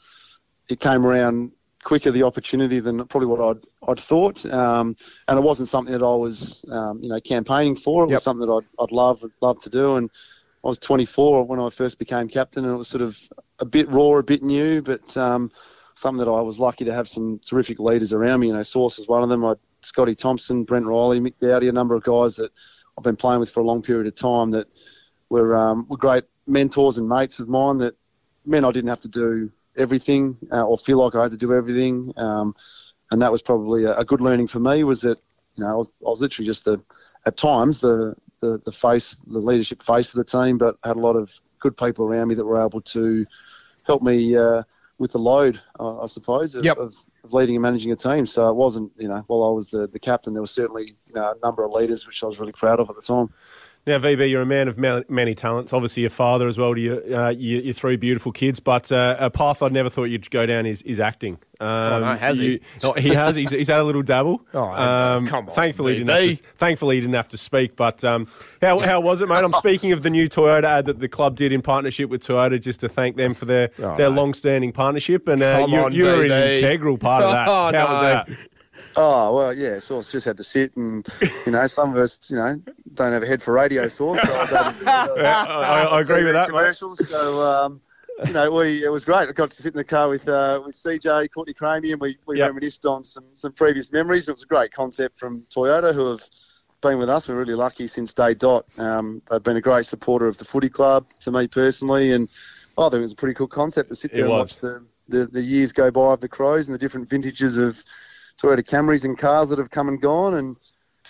it 0.67 0.79
came 0.79 1.05
around 1.05 1.51
quicker 1.83 2.11
the 2.11 2.23
opportunity 2.23 2.79
than 2.79 3.05
probably 3.07 3.27
what 3.27 3.41
I'd 3.41 3.65
I'd 3.89 3.99
thought. 3.99 4.45
Um, 4.47 4.95
and 5.27 5.37
it 5.37 5.41
wasn't 5.41 5.67
something 5.69 5.93
that 5.93 6.03
I 6.05 6.15
was, 6.15 6.65
um, 6.71 7.01
you 7.01 7.09
know, 7.09 7.19
campaigning 7.19 7.75
for. 7.75 8.03
It 8.03 8.07
Yep. 8.07 8.15
was 8.15 8.23
something 8.23 8.47
that 8.47 8.53
I'd, 8.53 8.83
I'd 8.83 8.91
love 8.91 9.23
love 9.41 9.61
to 9.63 9.69
do. 9.69 9.95
And 9.97 10.09
I 10.63 10.67
was 10.67 10.79
24 10.79 11.45
when 11.45 11.59
I 11.59 11.69
first 11.69 11.99
became 11.99 12.27
captain, 12.29 12.63
and 12.65 12.73
it 12.73 12.77
was 12.77 12.87
sort 12.87 13.01
of 13.01 13.19
a 13.59 13.65
bit 13.65 13.89
raw, 13.89 14.17
a 14.17 14.23
bit 14.23 14.43
new, 14.43 14.81
but 14.81 15.15
um, 15.17 15.51
something 15.95 16.23
that 16.23 16.31
I 16.31 16.41
was 16.41 16.59
lucky 16.59 16.85
to 16.85 16.93
have 16.93 17.07
some 17.07 17.39
terrific 17.39 17.79
leaders 17.79 18.13
around 18.13 18.39
me. 18.39 18.47
You 18.47 18.53
know, 18.53 18.63
Sauce 18.63 18.97
was 18.97 19.07
one 19.07 19.23
of 19.23 19.29
them. 19.29 19.43
I 19.45 19.55
Scotty 19.81 20.15
Thompson, 20.15 20.63
Brent 20.63 20.85
Reilly, 20.85 21.19
Mick 21.19 21.37
Doughty, 21.39 21.67
a 21.67 21.71
number 21.73 21.93
of 21.93 22.03
guys 22.03 22.35
that 22.35 22.51
I've 22.97 23.03
been 23.03 23.17
playing 23.17 23.41
with 23.41 23.49
for 23.49 23.59
a 23.59 23.65
long 23.65 23.81
period 23.81 24.07
of 24.07 24.15
time 24.15 24.51
that 24.51 24.67
were 25.29 25.55
um, 25.55 25.85
were 25.89 25.97
great 25.97 26.23
mentors 26.47 26.97
and 26.97 27.07
mates 27.07 27.39
of 27.39 27.49
mine. 27.49 27.77
That 27.79 27.95
meant 28.45 28.65
I 28.65 28.71
didn't 28.71 28.89
have 28.89 29.01
to 29.01 29.07
do 29.09 29.51
everything 29.77 30.37
uh, 30.51 30.65
or 30.65 30.77
feel 30.77 30.97
like 30.97 31.15
I 31.15 31.23
had 31.23 31.31
to 31.31 31.37
do 31.37 31.53
everything. 31.53 32.13
Um, 32.17 32.55
and 33.11 33.21
that 33.21 33.31
was 33.31 33.41
probably 33.41 33.83
a, 33.85 33.97
a 33.97 34.05
good 34.05 34.21
learning 34.21 34.47
for 34.47 34.59
me. 34.59 34.83
Was 34.83 35.01
that 35.01 35.19
you 35.55 35.63
know 35.63 35.71
I 35.71 35.75
was, 35.75 35.87
I 35.87 36.09
was 36.09 36.21
literally 36.21 36.45
just 36.45 36.65
the 36.65 36.81
at 37.25 37.37
times 37.37 37.79
the, 37.79 38.15
the 38.39 38.59
the 38.65 38.71
face, 38.71 39.15
the 39.27 39.39
leadership 39.39 39.83
face 39.83 40.13
of 40.13 40.17
the 40.17 40.23
team, 40.23 40.57
but 40.57 40.77
had 40.83 40.95
a 40.95 40.99
lot 40.99 41.15
of 41.15 41.33
good 41.59 41.77
people 41.77 42.05
around 42.05 42.27
me 42.27 42.35
that 42.35 42.45
were 42.45 42.63
able 42.63 42.81
to 42.81 43.25
help 43.83 44.01
me 44.01 44.35
uh, 44.35 44.63
with 44.97 45.11
the 45.11 45.19
load, 45.19 45.59
uh, 45.79 46.01
I 46.01 46.05
suppose, 46.07 46.55
of, 46.55 46.65
Yep. 46.65 46.77
of, 46.77 46.95
of 47.23 47.33
leading 47.33 47.55
and 47.55 47.61
managing 47.61 47.91
a 47.91 47.95
team. 47.95 48.25
So 48.25 48.49
it 48.49 48.55
wasn't, 48.55 48.91
you 48.97 49.07
know, 49.07 49.23
while 49.27 49.43
I 49.43 49.51
was 49.51 49.69
the, 49.69 49.87
the 49.87 49.99
captain, 49.99 50.33
there 50.33 50.41
was 50.41 50.51
certainly 50.51 50.95
you 51.07 51.13
know, 51.13 51.31
a 51.31 51.45
number 51.45 51.63
of 51.63 51.71
leaders 51.71 52.05
which 52.05 52.23
I 52.23 52.27
was 52.27 52.39
really 52.39 52.51
proud 52.51 52.79
of 52.79 52.89
at 52.89 52.95
the 52.95 53.01
time. 53.01 53.29
Now, 53.85 53.97
VB, 53.97 54.29
you're 54.29 54.41
a 54.41 54.45
man 54.45 54.69
of 54.69 54.77
many 55.09 55.35
talents. 55.35 55.73
Obviously, 55.73 56.01
your 56.01 56.09
father 56.09 56.47
as 56.47 56.57
well 56.57 56.73
to 56.73 56.79
your, 56.79 56.99
uh, 57.13 57.29
your, 57.31 57.61
your 57.61 57.73
three 57.73 57.97
beautiful 57.97 58.31
kids. 58.31 58.61
But 58.61 58.89
uh, 58.93 59.17
a 59.19 59.29
path 59.29 59.61
I'd 59.61 59.73
never 59.73 59.89
thought 59.89 60.05
you'd 60.05 60.29
go 60.31 60.45
down 60.45 60.65
is, 60.65 60.81
is 60.83 61.01
acting. 61.01 61.37
Um, 61.59 62.01
no, 62.01 62.15
has 62.15 62.37
he? 62.37 62.45
you- 62.53 62.59
oh, 62.85 62.93
he 62.93 63.09
has. 63.09 63.35
He's, 63.35 63.49
he's 63.49 63.67
had 63.67 63.79
a 63.81 63.83
little 63.83 64.01
dabble. 64.01 64.41
Oh, 64.53 64.63
um, 64.63 65.27
come 65.27 65.49
on, 65.49 65.55
Thankfully, 65.55 65.93
he 65.93 65.99
didn't 65.99 66.29
have 66.29 66.37
to, 66.37 66.43
thankfully, 66.57 66.95
he 66.95 67.01
didn't 67.01 67.15
have 67.15 67.27
to 67.29 67.37
speak. 67.37 67.75
But 67.75 68.03
um, 68.05 68.27
how, 68.61 68.79
how 68.79 69.01
was 69.01 69.19
it, 69.19 69.27
mate? 69.27 69.43
I'm 69.43 69.51
speaking 69.57 69.91
of 69.91 70.01
the 70.01 70.09
new 70.09 70.29
Toyota 70.29 70.63
ad 70.63 70.85
that 70.85 70.99
the 70.99 71.09
club 71.09 71.35
did 71.35 71.51
in 71.51 71.61
partnership 71.61 72.09
with 72.09 72.23
Toyota, 72.25 72.61
just 72.61 72.79
to 72.81 72.89
thank 72.89 73.17
them 73.17 73.33
for 73.33 73.45
their, 73.45 73.69
Oh, 73.79 73.95
their 73.97 74.09
mate. 74.09 74.15
long-standing 74.15 74.71
partnership. 74.71 75.27
And 75.27 75.43
uh, 75.43 75.65
you, 75.67 75.77
on, 75.77 75.91
you 75.93 76.05
were 76.05 76.23
an 76.23 76.31
integral 76.31 76.97
part 76.97 77.23
of 77.23 77.31
that. 77.31 77.47
Oh, 77.53 77.65
how 77.65 77.71
no. 77.71 77.85
was 77.85 78.01
that? 78.01 78.29
Oh 78.95 79.35
well, 79.35 79.53
yeah. 79.53 79.79
Sauce 79.79 80.11
just 80.11 80.25
had 80.25 80.37
to 80.37 80.43
sit, 80.43 80.75
and 80.75 81.07
you 81.45 81.51
know, 81.51 81.65
some 81.67 81.91
of 81.91 81.97
us, 81.97 82.19
you 82.29 82.37
know, 82.37 82.61
don't 82.93 83.11
have 83.11 83.23
a 83.23 83.27
head 83.27 83.41
for 83.41 83.53
radio. 83.53 83.87
Sauce, 83.87 84.19
so 84.21 84.33
I, 84.33 84.75
Yeah, 85.17 85.45
I, 85.47 85.83
I 85.83 86.01
agree 86.01 86.23
with 86.23 86.33
that, 86.33 86.49
mate. 86.49 86.57
Commercials. 86.57 86.99
So 87.09 87.41
um, 87.41 87.81
you 88.27 88.33
know, 88.33 88.51
we 88.51 88.83
it 88.83 88.89
was 88.89 89.03
great. 89.05 89.27
I 89.29 89.31
got 89.31 89.49
to 89.51 89.61
sit 89.61 89.73
in 89.73 89.77
the 89.77 89.83
car 89.83 90.09
with 90.09 90.27
uh, 90.27 90.61
with 90.65 90.75
CJ 90.75 91.29
Courtney 91.33 91.53
Cramey, 91.53 91.91
and 91.91 91.99
we, 92.01 92.17
we 92.27 92.37
Yep. 92.37 92.49
reminisced 92.49 92.85
on 92.85 93.03
some 93.03 93.25
some 93.33 93.51
previous 93.53 93.91
memories. 93.91 94.27
It 94.27 94.33
was 94.33 94.43
a 94.43 94.47
great 94.47 94.71
concept 94.73 95.17
from 95.19 95.41
Toyota, 95.53 95.93
who 95.93 96.07
have 96.11 96.23
been 96.81 96.99
with 96.99 97.09
us. 97.09 97.27
We're 97.27 97.35
really 97.35 97.55
lucky 97.55 97.87
since 97.87 98.13
day 98.13 98.33
dot. 98.35 98.65
Um, 98.77 99.21
they've 99.29 99.41
been 99.41 99.57
a 99.57 99.61
great 99.61 99.85
supporter 99.85 100.27
of 100.27 100.37
the 100.37 100.45
footy 100.45 100.69
club 100.69 101.05
to 101.21 101.31
me 101.31 101.47
personally, 101.47 102.11
and 102.11 102.29
oh, 102.77 102.87
I 102.87 102.89
think 102.89 102.99
it 102.99 103.01
was 103.01 103.13
a 103.13 103.15
pretty 103.15 103.33
cool 103.35 103.47
concept 103.47 103.89
to 103.89 103.95
sit 103.95 104.11
It 104.11 104.17
there 104.17 104.25
and 104.25 104.33
was. 104.33 104.51
watch 104.53 104.59
the, 104.61 104.85
the 105.07 105.25
the 105.25 105.41
years 105.41 105.71
go 105.73 105.89
by 105.89 106.13
of 106.13 106.21
the 106.21 106.29
Crows 106.29 106.67
and 106.67 106.75
the 106.75 106.79
different 106.79 107.09
vintages 107.09 107.57
of 107.57 107.83
Toyota 108.41 108.63
Camrys 108.63 109.05
and 109.05 109.17
cars 109.17 109.49
that 109.49 109.59
have 109.59 109.69
come 109.69 109.87
and 109.87 110.01
gone, 110.01 110.35
and 110.35 110.57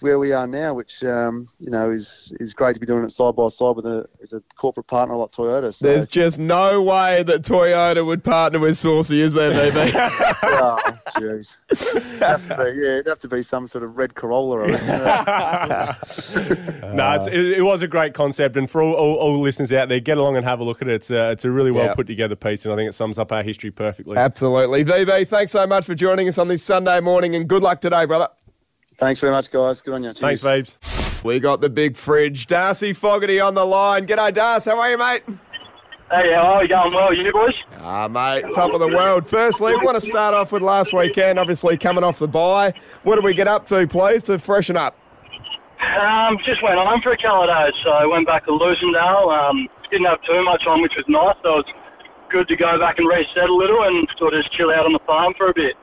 where 0.01 0.17
we 0.19 0.31
are 0.31 0.47
now, 0.47 0.73
which 0.73 1.03
um, 1.03 1.47
you 1.59 1.69
know 1.69 1.91
is 1.91 2.33
is 2.39 2.53
great 2.53 2.73
to 2.73 2.79
be 2.79 2.85
doing 2.85 3.03
it 3.03 3.11
side 3.11 3.35
by 3.35 3.47
side 3.49 3.75
with 3.75 3.85
a, 3.85 4.07
with 4.19 4.31
a 4.33 4.41
corporate 4.55 4.87
partner 4.87 5.15
like 5.15 5.31
Toyota. 5.31 5.73
So, 5.73 5.87
There's 5.87 6.05
just 6.05 6.39
no 6.39 6.81
way 6.81 7.23
that 7.23 7.43
Toyota 7.43 8.05
would 8.05 8.23
partner 8.23 8.59
with 8.59 8.77
Saucy, 8.77 9.21
is 9.21 9.33
there, 9.33 9.51
VB? 9.51 9.91
oh, 10.43 10.79
jeez, 11.17 11.55
have 12.19 12.47
to 12.47 12.55
be 12.57 12.63
yeah, 12.81 12.93
it'd 12.93 13.07
have 13.07 13.19
to 13.19 13.27
be 13.27 13.43
some 13.43 13.67
sort 13.67 13.83
of 13.83 13.97
red 13.97 14.15
Corolla. 14.15 14.63
I. 14.63 15.95
No, 16.93 17.11
it's, 17.15 17.27
it, 17.27 17.33
it 17.57 17.61
was 17.63 17.81
a 17.81 17.87
great 17.87 18.13
concept, 18.13 18.57
and 18.57 18.69
for 18.69 18.81
all, 18.81 18.93
all, 18.93 19.15
all 19.15 19.41
listeners 19.41 19.71
out 19.73 19.89
there, 19.89 19.99
get 19.99 20.17
along 20.17 20.35
and 20.37 20.45
have 20.45 20.59
a 20.59 20.63
look 20.63 20.81
at 20.81 20.87
it. 20.87 20.95
It's 20.95 21.09
a, 21.11 21.31
it's 21.31 21.45
a 21.45 21.51
really 21.51 21.71
well 21.71 21.85
Yeah. 21.85 21.93
put 21.95 22.07
together 22.07 22.35
piece, 22.35 22.65
and 22.65 22.73
I 22.73 22.77
think 22.77 22.89
it 22.89 22.93
sums 22.93 23.17
up 23.17 23.31
our 23.31 23.43
history 23.43 23.71
perfectly. 23.71 24.17
Absolutely. 24.17 24.83
VB, 24.85 25.27
thanks 25.27 25.51
so 25.51 25.65
much 25.67 25.85
for 25.85 25.95
joining 25.95 26.27
us 26.27 26.37
on 26.37 26.47
this 26.47 26.63
Sunday 26.63 26.99
morning 26.99 27.35
and 27.35 27.47
good 27.47 27.61
luck 27.61 27.81
today, 27.81 28.05
brother. 28.05 28.27
Thanks 28.97 29.19
very 29.19 29.31
much, 29.31 29.51
guys. 29.51 29.81
Good 29.81 29.93
on 29.93 30.03
you. 30.03 30.13
Cheers. 30.13 30.41
Thanks, 30.41 30.41
Babes. 30.43 31.23
We 31.23 31.39
got 31.39 31.61
the 31.61 31.69
big 31.69 31.95
fridge. 31.95 32.47
Darcy 32.47 32.93
Fogarty 32.93 33.39
on 33.39 33.55
the 33.55 33.65
line. 33.65 34.05
G'day, 34.05 34.33
Darcy. 34.33 34.69
How 34.69 34.79
are 34.79 34.91
you, 34.91 34.97
mate? 34.97 35.23
Hey, 36.11 36.33
how 36.33 36.55
are 36.55 36.61
you 36.63 36.69
going? 36.69 36.93
Well, 36.93 37.13
you 37.13 37.31
boys? 37.31 37.55
Ah, 37.79 38.07
mate, 38.07 38.45
top 38.53 38.73
of 38.73 38.79
the 38.79 38.87
world. 38.87 39.27
Firstly, 39.27 39.71
we 39.75 39.83
want 39.83 39.99
to 39.99 40.05
start 40.05 40.35
off 40.35 40.51
with 40.51 40.61
last 40.61 40.93
weekend, 40.93 41.39
obviously 41.39 41.77
coming 41.77 42.03
off 42.03 42.19
the 42.19 42.27
bye. 42.27 42.73
What 43.03 43.15
did 43.15 43.23
we 43.23 43.33
get 43.33 43.47
up 43.47 43.65
to, 43.67 43.87
please, 43.87 44.21
to 44.23 44.37
freshen 44.37 44.77
up? 44.77 44.95
Um, 45.99 46.37
just 46.43 46.61
went 46.61 46.77
home 46.77 47.01
for 47.01 47.13
a 47.13 47.17
couple 47.17 47.43
of 47.43 47.49
days, 47.49 47.81
so 47.81 47.91
I 47.91 48.05
went 48.05 48.27
back 48.27 48.45
to 48.45 48.51
Lucindale. 48.51 49.49
Um, 49.49 49.67
didn't 49.89 50.05
have 50.05 50.21
too 50.21 50.43
much 50.43 50.67
on, 50.67 50.81
which 50.81 50.95
was 50.95 51.05
nice. 51.07 51.35
So 51.41 51.59
it 51.59 51.65
was 51.65 51.73
good 52.29 52.47
to 52.49 52.55
go 52.55 52.77
back 52.77 52.99
and 52.99 53.07
reset 53.07 53.49
a 53.49 53.53
little 53.53 53.83
and 53.83 54.07
sort 54.17 54.33
of 54.33 54.43
just 54.43 54.53
chill 54.53 54.71
out 54.71 54.85
on 54.85 54.93
the 54.93 54.99
farm 54.99 55.33
for 55.35 55.49
a 55.49 55.53
bit. 55.53 55.75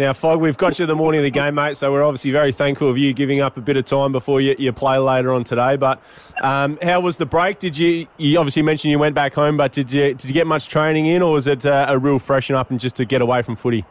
Now, 0.00 0.14
Fog, 0.14 0.40
we've 0.40 0.56
got 0.56 0.78
you 0.78 0.86
the 0.86 0.96
morning 0.96 1.18
of 1.18 1.24
the 1.24 1.30
game, 1.30 1.56
mate, 1.56 1.76
so 1.76 1.92
we're 1.92 2.02
obviously 2.02 2.30
very 2.30 2.52
thankful 2.52 2.88
of 2.88 2.96
you 2.96 3.12
giving 3.12 3.42
up 3.42 3.58
a 3.58 3.60
bit 3.60 3.76
of 3.76 3.84
time 3.84 4.12
before 4.12 4.40
you, 4.40 4.56
you 4.58 4.72
play 4.72 4.96
later 4.96 5.30
on 5.30 5.44
today. 5.44 5.76
But 5.76 6.00
um, 6.40 6.78
how 6.80 7.00
was 7.00 7.18
the 7.18 7.26
break? 7.26 7.58
Did 7.58 7.76
you, 7.76 8.06
you 8.16 8.38
obviously 8.38 8.62
mentioned 8.62 8.92
you 8.92 8.98
went 8.98 9.14
back 9.14 9.34
home, 9.34 9.58
but 9.58 9.72
did 9.74 9.92
you, 9.92 10.14
did 10.14 10.24
you 10.24 10.32
get 10.32 10.46
much 10.46 10.70
training 10.70 11.04
in, 11.04 11.20
or 11.20 11.34
was 11.34 11.46
it 11.46 11.66
uh, 11.66 11.84
a 11.86 11.98
real 11.98 12.18
freshen 12.18 12.56
up 12.56 12.70
and 12.70 12.80
just 12.80 12.96
to 12.96 13.04
get 13.04 13.20
away 13.20 13.42
from 13.42 13.56
footy? 13.56 13.84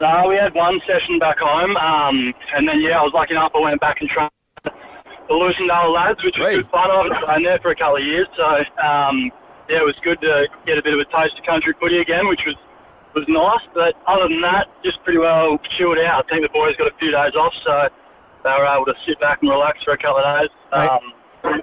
No, 0.00 0.26
we 0.26 0.34
had 0.34 0.54
one 0.54 0.80
session 0.88 1.20
back 1.20 1.38
home, 1.38 1.76
um, 1.76 2.34
and 2.56 2.66
then, 2.66 2.80
yeah, 2.80 2.98
I 2.98 3.04
was 3.04 3.12
lucky 3.12 3.34
enough 3.34 3.52
I 3.54 3.60
went 3.60 3.80
back 3.80 4.00
and 4.00 4.10
trained 4.10 4.30
the 4.64 4.72
Lucindale 5.30 5.94
lads, 5.94 6.24
which 6.24 6.36
was 6.36 6.48
Hey. 6.48 6.56
good 6.56 6.68
fun. 6.70 6.90
I 6.90 6.96
haven't 6.96 7.24
played 7.24 7.46
there 7.46 7.60
for 7.60 7.70
a 7.70 7.76
couple 7.76 7.98
of 7.98 8.02
years, 8.02 8.26
so, 8.36 8.64
um, 8.82 9.30
yeah, 9.68 9.78
it 9.78 9.84
was 9.84 9.94
good 10.02 10.20
to 10.22 10.48
get 10.66 10.78
a 10.78 10.82
bit 10.82 10.94
of 10.94 10.98
a 10.98 11.04
taste 11.04 11.38
of 11.38 11.44
country 11.44 11.74
footy 11.78 11.98
again, 11.98 12.26
which 12.26 12.44
was 12.44 12.56
was 13.14 13.24
nice. 13.28 13.60
But 13.74 13.96
other 14.06 14.28
than 14.28 14.40
that, 14.42 14.68
just 14.82 15.02
pretty 15.04 15.18
well 15.18 15.58
chilled 15.58 15.98
out. 15.98 16.24
I 16.24 16.28
think 16.28 16.42
the 16.42 16.52
boys 16.52 16.76
got 16.76 16.88
a 16.88 16.96
few 16.98 17.10
days 17.10 17.34
off, 17.34 17.54
so 17.64 17.88
they 18.44 18.50
were 18.50 18.66
able 18.66 18.86
to 18.86 18.94
sit 19.06 19.20
back 19.20 19.40
and 19.42 19.50
relax 19.50 19.84
for 19.84 19.92
a 19.92 19.98
couple 19.98 20.18
of 20.18 20.40
days. 20.40 20.50
Um, 20.72 21.12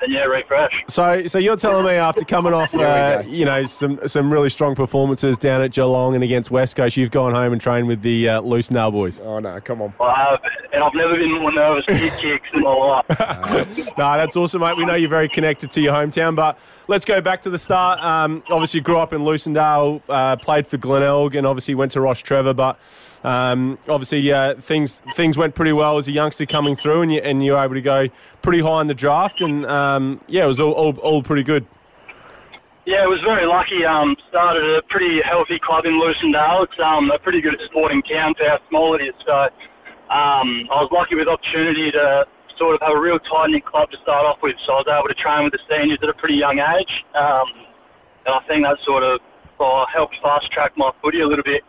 yeah, 0.08 0.24
refresh. 0.24 0.84
So, 0.88 1.28
so 1.28 1.38
you're 1.40 1.56
telling 1.56 1.86
me 1.86 1.94
after 1.94 2.24
coming 2.26 2.54
off, 2.54 2.74
uh, 2.74 3.24
you 3.26 3.46
know, 3.46 3.66
some 3.66 4.00
some 4.08 4.32
really 4.32 4.50
strong 4.50 4.76
performances 4.76 5.38
down 5.38 5.62
at 5.62 5.72
Geelong 5.72 6.16
and 6.16 6.24
against 6.24 6.52
West 6.52 6.76
Coast, 6.76 6.98
you've 6.98 7.12
gone 7.12 7.34
home 7.34 7.54
and 7.54 7.62
trained 7.62 7.88
with 7.88 8.02
the 8.02 8.30
uh, 8.30 8.42
Lucindale 8.42 8.92
boys. 8.92 9.20
Oh, 9.22 9.40
no, 9.40 9.60
come 9.62 9.82
on. 9.82 9.94
I 10.00 10.16
have, 10.16 10.40
and 10.74 10.84
I've 10.84 10.94
never 10.94 11.16
been 11.16 11.32
more 11.34 11.52
nervous 11.52 11.86
for 11.86 11.98
kicks 11.98 12.48
in 12.54 12.62
my 12.62 12.74
life. 12.74 13.06
No, 13.98 14.16
that's 14.18 14.36
awesome, 14.36 14.62
mate. 14.62 14.78
We 14.78 14.86
know 14.86 14.96
you're 14.96 15.10
very 15.10 15.28
connected 15.28 15.72
to 15.72 15.82
your 15.82 15.94
hometown, 15.94 16.36
but 16.36 16.58
let's 16.88 17.06
go 17.06 17.20
back 17.22 17.42
to 17.44 17.50
the 17.50 17.60
start. 17.60 18.00
Um, 18.02 18.44
obviously, 18.50 18.80
grew 18.80 18.98
up 18.98 19.14
in 19.14 19.22
Lucindale, 19.22 20.02
uh, 20.08 20.36
played 20.38 20.66
for 20.68 20.78
Glenelg, 20.78 21.36
and 21.36 21.46
obviously 21.46 21.76
went 21.76 21.92
to 21.94 22.00
Rostrevor. 22.00 22.56
But 22.56 22.80
um, 23.24 23.78
obviously, 23.88 24.32
uh, 24.32 24.56
things 24.56 25.02
things 25.14 25.38
went 25.38 25.56
pretty 25.56 25.74
well 25.74 25.98
as 25.98 26.08
a 26.08 26.12
youngster 26.12 26.46
coming 26.46 26.76
through, 26.76 27.02
and 27.02 27.14
you 27.14 27.20
and 27.22 27.44
you 27.44 27.54
were 27.54 27.64
able 27.64 27.76
to 27.76 27.82
go 27.82 28.08
pretty 28.42 28.62
high 28.62 28.82
in 28.82 28.88
the 28.88 28.94
draft, 28.94 29.42
and 29.42 29.66
um, 29.66 30.22
yeah, 30.28 30.46
it 30.46 30.48
was 30.48 30.60
all, 30.60 30.72
all 30.74 30.98
all 30.98 31.24
pretty 31.24 31.44
good. 31.44 31.66
Yeah, 32.86 33.04
it 33.04 33.10
was 33.10 33.22
very 33.22 33.46
lucky. 33.46 33.86
Um, 33.86 34.16
started 34.30 34.64
a 34.78 34.82
pretty 34.84 35.22
healthy 35.22 35.60
club 35.60 35.86
in 35.86 35.94
Lucindale. 35.94 36.64
It's 36.64 36.80
um, 36.80 37.12
a 37.12 37.20
pretty 37.20 37.42
good 37.42 37.60
sporting 37.66 38.02
town 38.02 38.34
for 38.34 38.46
how 38.46 38.60
small 38.70 38.96
it 38.96 39.02
is. 39.02 39.14
So 39.26 39.44
um, 40.10 40.68
I 40.72 40.82
was 40.82 40.90
lucky 40.92 41.14
with 41.14 41.28
opportunity 41.28 41.92
to 41.92 42.26
sort 42.58 42.74
of 42.76 42.82
have 42.82 42.96
a 42.96 43.00
real 43.00 43.20
tight 43.20 43.52
knit 43.52 43.66
club 43.66 43.92
to 43.92 43.98
start 43.98 44.26
off 44.26 44.42
with. 44.42 44.56
So 44.66 44.74
I 44.74 44.76
was 44.78 44.88
able 44.88 45.08
to 45.08 45.14
train 45.14 45.44
with 45.44 45.54
the 45.54 45.60
seniors 45.70 46.00
at 46.02 46.10
a 46.10 46.14
pretty 46.14 46.36
young 46.36 46.60
age, 46.60 47.06
um, 47.14 47.46
and 48.26 48.34
I 48.34 48.40
think 48.48 48.66
that 48.66 48.80
sort 48.84 49.04
of 49.04 49.20
uh, 49.60 49.86
helped 49.86 50.16
fast 50.22 50.52
track 50.52 50.72
my 50.76 50.92
footy 51.02 51.22
a 51.22 51.28
little 51.28 51.44
bit, 51.44 51.64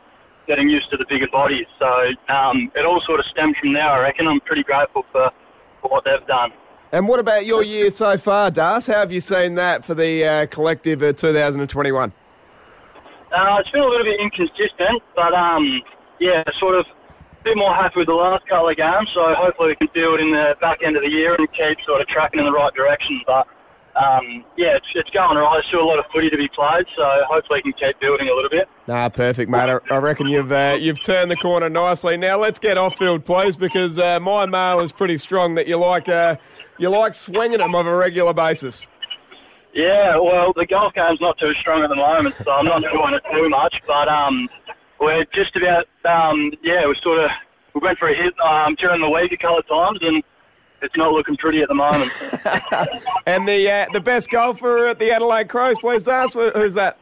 getting 0.50 0.68
used 0.68 0.90
to 0.90 0.96
the 0.96 1.04
bigger 1.08 1.28
bodies. 1.28 1.66
So 1.78 2.12
um, 2.28 2.72
it 2.74 2.84
all 2.84 3.00
sort 3.00 3.20
of 3.20 3.26
stemmed 3.26 3.56
from 3.58 3.72
there. 3.72 3.88
I 3.88 4.00
reckon. 4.00 4.26
I'm 4.26 4.40
pretty 4.40 4.64
grateful 4.64 5.06
for, 5.12 5.30
for 5.80 5.88
what 5.88 6.04
they've 6.04 6.26
done. 6.26 6.52
And 6.90 7.06
what 7.06 7.20
about 7.20 7.46
your 7.46 7.62
year 7.62 7.88
so 7.90 8.18
far, 8.18 8.50
Das? 8.50 8.88
How 8.88 8.94
have 8.94 9.12
you 9.12 9.20
seen 9.20 9.54
that 9.54 9.84
for 9.84 9.94
the 9.94 10.24
uh, 10.24 10.46
collective 10.46 11.04
uh, 11.04 11.12
2021? 11.12 12.12
Uh, 13.30 13.56
it's 13.60 13.70
been 13.70 13.80
a 13.80 13.86
little 13.86 14.04
bit 14.04 14.18
inconsistent, 14.18 15.00
but 15.14 15.32
um, 15.34 15.80
yeah, 16.18 16.42
sort 16.58 16.74
of 16.74 16.84
a 16.86 17.44
bit 17.44 17.56
more 17.56 17.72
happy 17.72 18.00
with 18.00 18.08
the 18.08 18.14
last 18.14 18.44
couple 18.48 18.70
of 18.70 18.76
games. 18.76 19.08
So 19.14 19.32
hopefully 19.34 19.68
we 19.68 19.76
can 19.76 19.88
build 19.94 20.18
in 20.18 20.32
the 20.32 20.56
back 20.60 20.82
end 20.82 20.96
of 20.96 21.02
the 21.02 21.10
year 21.10 21.36
and 21.36 21.46
keep 21.52 21.78
sort 21.86 22.00
of 22.00 22.08
tracking 22.08 22.40
in 22.40 22.46
the 22.46 22.52
right 22.52 22.74
direction. 22.74 23.20
But 23.24 23.46
um, 24.00 24.44
yeah, 24.56 24.76
it's, 24.76 24.86
it's 24.94 25.10
going 25.10 25.36
right. 25.36 25.54
There's 25.54 25.66
still 25.66 25.82
a 25.82 25.84
lot 25.84 25.98
of 25.98 26.06
footy 26.12 26.30
to 26.30 26.36
be 26.36 26.48
played, 26.48 26.86
so 26.96 27.22
hopefully 27.28 27.60
we 27.64 27.72
can 27.72 27.88
keep 27.88 28.00
building 28.00 28.28
a 28.28 28.34
little 28.34 28.50
bit. 28.50 28.68
Nah, 28.86 29.08
perfect, 29.08 29.50
mate. 29.50 29.68
I, 29.68 29.78
I 29.94 29.98
reckon 29.98 30.26
you've 30.26 30.50
uh, 30.50 30.76
you've 30.80 31.02
turned 31.02 31.30
the 31.30 31.36
corner 31.36 31.68
nicely. 31.68 32.16
Now 32.16 32.38
let's 32.38 32.58
get 32.58 32.78
off 32.78 32.96
field, 32.96 33.24
please, 33.24 33.56
because 33.56 33.98
uh, 33.98 34.18
my 34.20 34.46
mail 34.46 34.80
is 34.80 34.92
pretty 34.92 35.18
strong 35.18 35.54
that 35.56 35.66
you 35.66 35.76
like 35.76 36.08
uh, 36.08 36.36
you 36.78 36.88
like 36.88 37.14
swinging 37.14 37.58
them 37.58 37.74
on 37.74 37.86
a 37.86 37.94
regular 37.94 38.32
basis. 38.32 38.86
Yeah, 39.72 40.16
well, 40.16 40.52
the 40.54 40.66
golf 40.66 40.94
game's 40.94 41.20
not 41.20 41.38
too 41.38 41.54
strong 41.54 41.82
at 41.82 41.90
the 41.90 41.96
moment, 41.96 42.34
so 42.42 42.50
I'm 42.50 42.64
not 42.64 42.82
doing 42.82 43.14
it 43.14 43.22
too 43.32 43.48
much. 43.48 43.82
But 43.86 44.08
um, 44.08 44.48
we're 44.98 45.24
just 45.26 45.54
about, 45.54 45.86
um, 46.04 46.52
yeah, 46.62 46.86
we're 46.86 46.94
sort 46.94 47.20
of 47.20 47.30
we 47.74 47.80
went 47.80 47.98
for 47.98 48.08
a 48.08 48.14
hit 48.14 48.34
um, 48.40 48.74
during 48.74 49.00
the 49.00 49.08
week 49.08 49.32
a 49.32 49.36
couple 49.36 49.58
of 49.58 49.68
times, 49.68 50.00
and 50.02 50.24
it's 50.82 50.96
not 50.96 51.12
looking 51.12 51.36
pretty 51.36 51.60
at 51.62 51.68
the 51.68 51.74
moment. 51.74 52.10
And 53.26 53.46
the 53.46 53.70
uh, 53.70 53.86
the 53.92 54.00
best 54.00 54.30
golfer 54.30 54.88
at 54.88 54.98
the 54.98 55.10
Adelaide 55.12 55.48
Crows, 55.48 55.78
please, 55.78 56.02
Das. 56.02 56.32
Wh- 56.32 56.52
Who's 56.54 56.74
that? 56.74 56.96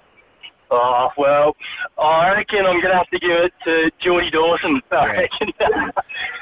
Oh, 0.70 1.08
well, 1.16 1.56
I 1.98 2.30
reckon 2.34 2.66
I'm 2.66 2.80
going 2.82 2.92
to 2.92 2.96
have 2.98 3.08
to 3.08 3.18
give 3.18 3.30
it 3.30 3.52
to 3.64 3.90
Geordie 3.98 4.28
Dawson, 4.30 4.82
I 4.90 5.06
reckon. 5.06 5.52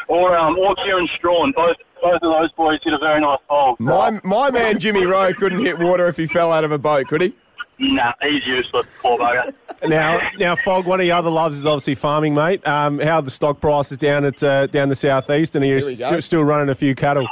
or, 0.09 0.37
um, 0.37 0.59
or 0.59 0.75
Kieran 0.75 1.07
Strachan. 1.07 1.53
Both, 1.53 1.77
both 2.03 2.14
of 2.14 2.20
those 2.33 2.51
boys 2.53 2.81
did 2.81 2.92
a 2.94 2.99
very 2.99 3.20
nice 3.20 3.38
hole. 3.49 3.77
My 3.79 4.18
my 4.25 4.51
man 4.51 4.81
Jimmy 4.81 5.05
Rowe 5.07 5.33
couldn't 5.33 5.64
hit 5.64 5.79
water 5.79 6.09
if 6.09 6.16
he 6.16 6.27
fell 6.27 6.53
out 6.53 6.64
of 6.64 6.72
a 6.72 6.79
boat, 6.79 7.07
could 7.07 7.20
he? 7.20 7.35
Nah, 7.79 8.12
he's 8.23 8.47
useless, 8.47 8.87
poor 9.01 9.19
bugger. 9.19 9.53
Now, 9.87 10.31
now, 10.39 10.57
Fog. 10.57 10.87
One 10.87 11.01
of 11.01 11.07
your 11.07 11.17
other 11.17 11.29
loves 11.29 11.59
is 11.59 11.67
obviously 11.67 11.97
farming, 11.97 12.33
mate. 12.33 12.67
Um, 12.67 12.99
how 12.99 13.17
are 13.17 13.23
the 13.23 13.31
stock 13.31 13.61
prices 13.61 13.99
down 13.99 14.25
at 14.25 14.43
uh, 14.43 14.67
down 14.69 14.89
the 14.89 14.97
southeast, 14.97 15.55
and 15.55 15.62
are 15.62 15.69
you 15.69 15.77
Here 15.77 15.87
we 15.89 15.97
go. 15.97 16.09
st- 16.09 16.25
still 16.25 16.43
running 16.45 16.71
a 16.71 16.75
few 16.75 16.95
cattle? 16.95 17.29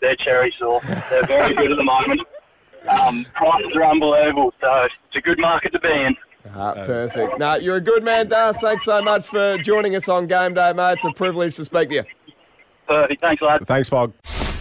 They're 0.00 0.14
cherry 0.14 0.54
sauce. 0.56 0.84
They're 1.10 1.26
very 1.26 1.56
good 1.56 1.72
at 1.72 1.76
the 1.76 1.82
moment. 1.82 2.20
Um, 2.88 3.26
prices 3.34 3.74
are 3.74 3.82
unbelievable, 3.84 4.54
so 4.60 4.84
it's 4.84 5.16
a 5.16 5.20
good 5.20 5.40
market 5.40 5.72
to 5.72 5.80
be 5.80 5.90
in. 5.90 6.16
Ah, 6.54 6.74
perfect. 6.74 7.36
No, 7.40 7.56
you're 7.56 7.76
a 7.76 7.80
good 7.80 8.04
man, 8.04 8.28
Das. 8.28 8.58
Thanks 8.60 8.84
so 8.84 9.02
much 9.02 9.26
for 9.26 9.58
joining 9.58 9.96
us 9.96 10.08
on 10.08 10.28
game 10.28 10.54
day, 10.54 10.72
mate. 10.72 10.92
It's 10.92 11.04
a 11.04 11.10
privilege 11.10 11.56
to 11.56 11.64
speak 11.64 11.88
to 11.88 11.94
you. 11.96 12.04
Perfect. 12.86 13.20
Thanks, 13.20 13.42
lad. 13.42 13.66
Thanks, 13.66 13.88
Fog. 13.88 14.12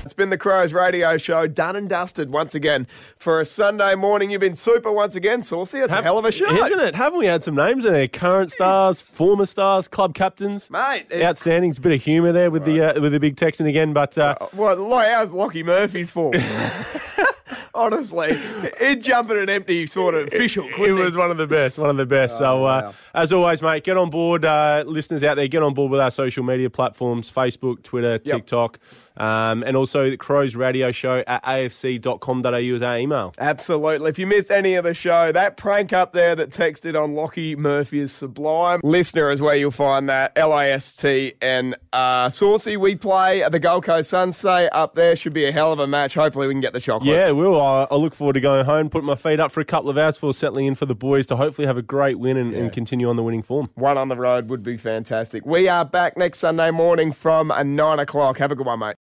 It's 0.05 0.13
been 0.13 0.29
the 0.29 0.37
Crows 0.37 0.71
radio 0.71 1.17
show, 1.17 1.47
done 1.47 1.75
and 1.75 1.89
dusted 1.89 2.29
once 2.29 2.53
again 2.53 2.85
for 3.17 3.41
a 3.41 3.45
Sunday 3.45 3.95
morning. 3.95 4.29
You've 4.29 4.39
been 4.39 4.53
super 4.53 4.91
once 4.91 5.15
again, 5.15 5.41
Saucy. 5.41 5.79
It's 5.79 5.91
a 5.91 6.03
hell 6.03 6.19
of 6.19 6.25
a 6.25 6.31
show, 6.31 6.45
isn't 6.45 6.79
it? 6.79 6.93
Haven't 6.93 7.17
we 7.17 7.25
had 7.25 7.43
some 7.43 7.55
names 7.55 7.85
in 7.85 7.91
there? 7.93 8.07
Current 8.07 8.51
stars, 8.51 9.01
former 9.01 9.47
stars, 9.47 9.87
club 9.87 10.13
captains, 10.13 10.69
mate? 10.69 11.07
it- 11.09 11.23
Outstanding. 11.23 11.71
It's 11.71 11.79
a 11.79 11.81
bit 11.81 11.93
of 11.93 12.03
humour 12.03 12.31
there 12.31 12.51
with 12.51 12.65
the 12.65 12.95
uh, 12.95 13.01
with 13.01 13.13
the 13.13 13.19
big 13.19 13.35
Texan 13.35 13.65
again, 13.65 13.93
but 13.93 14.15
uh, 14.15 14.35
Well, 14.53 14.75
like, 14.77 15.11
how's 15.11 15.31
Lachie 15.31 15.65
Murphy's 15.65 16.11
form? 16.11 16.35
Honestly, 17.73 18.39
he'd 18.79 19.03
jump 19.03 19.31
in 19.31 19.37
an 19.37 19.49
empty 19.49 19.85
sort 19.87 20.13
of 20.15 20.27
official. 20.27 20.65
It 20.77 20.91
was 20.93 21.17
one 21.17 21.31
of 21.31 21.37
the 21.37 21.47
best, 21.47 21.77
one 21.77 21.89
of 21.89 21.97
the 21.97 22.05
best. 22.05 22.37
so, 22.37 22.45
uh, 22.65 22.81
wow. 22.83 22.93
as 23.13 23.33
always, 23.33 23.61
mate, 23.63 23.83
get 23.83 23.97
on 23.97 24.09
board. 24.11 24.45
Uh, 24.45 24.83
listeners 24.85 25.23
out 25.23 25.35
there, 25.35 25.47
get 25.47 25.63
on 25.63 25.73
board 25.73 25.91
with 25.91 25.99
our 25.99 26.11
social 26.11 26.43
media 26.43 26.69
platforms 26.69 27.29
Facebook, 27.31 27.81
Twitter, 27.83 28.17
TikTok, 28.19 28.79
um, 29.17 29.63
and 29.63 29.75
also 29.75 30.09
the 30.09 30.17
Crows 30.17 30.55
Radio 30.55 30.91
Show 30.91 31.23
at 31.27 31.43
afc.com.au 31.43 32.55
is 32.55 32.81
our 32.81 32.97
email. 32.97 33.33
Absolutely. 33.37 34.09
If 34.09 34.19
you 34.19 34.27
missed 34.27 34.51
any 34.51 34.75
of 34.75 34.83
the 34.83 34.93
show, 34.93 35.31
that 35.31 35.57
prank 35.57 35.93
up 35.93 36.13
there 36.13 36.35
that 36.35 36.49
texted 36.49 37.01
on 37.01 37.15
Lachie 37.15 37.57
Murphy 37.57 37.99
is 37.99 38.11
sublime. 38.11 38.81
LISTNR 38.81 39.33
is 39.33 39.41
where 39.41 39.55
you'll 39.55 39.71
find 39.71 40.09
that. 40.09 40.31
L 40.35 40.53
I 40.53 40.69
S 40.69 40.93
T 40.93 41.33
N 41.41 41.75
R. 41.93 42.29
Saucy, 42.31 42.77
we 42.77 42.95
play 42.95 43.43
at 43.43 43.51
the 43.51 43.59
Gold 43.59 43.83
Coast 43.83 44.09
Sunday 44.09 44.69
up 44.69 44.95
there. 44.95 45.15
Should 45.15 45.33
be 45.33 45.45
a 45.45 45.51
hell 45.51 45.71
of 45.71 45.79
a 45.79 45.87
match. 45.87 46.13
Hopefully, 46.13 46.47
we 46.47 46.53
can 46.53 46.61
get 46.61 46.73
the 46.73 46.79
chocolates. 46.79 47.27
Yeah, 47.27 47.31
we'll. 47.31 47.59
I, 47.59 47.87
I 47.89 47.95
look 47.95 48.15
forward 48.15 48.33
to 48.33 48.41
going 48.41 48.65
home, 48.65 48.89
putting 48.89 49.07
my 49.07 49.15
feet 49.15 49.39
up 49.39 49.51
for 49.51 49.61
a 49.61 49.65
couple 49.65 49.89
of 49.89 49.97
hours 49.97 50.15
before 50.15 50.33
settling 50.33 50.67
in 50.67 50.75
for 50.75 50.85
the 50.85 50.95
boys 50.95 51.25
to 51.27 51.35
hopefully 51.35 51.67
have 51.67 51.77
a 51.77 51.81
great 51.81 52.19
win 52.19 52.37
and, 52.37 52.53
and 52.53 52.71
continue 52.71 53.09
on 53.09 53.15
the 53.15 53.23
winning 53.23 53.43
form. 53.43 53.69
One 53.75 53.97
on 53.97 54.09
the 54.09 54.15
road 54.15 54.49
would 54.49 54.63
be 54.63 54.77
fantastic. 54.77 55.45
We 55.45 55.67
are 55.67 55.85
back 55.85 56.17
next 56.17 56.39
Sunday 56.39 56.71
morning 56.71 57.11
from 57.11 57.51
uh, 57.51 57.63
9 57.63 57.99
o'clock. 57.99 58.37
Have 58.37 58.51
a 58.51 58.55
good 58.55 58.65
one, 58.65 58.79
mate. 58.79 58.93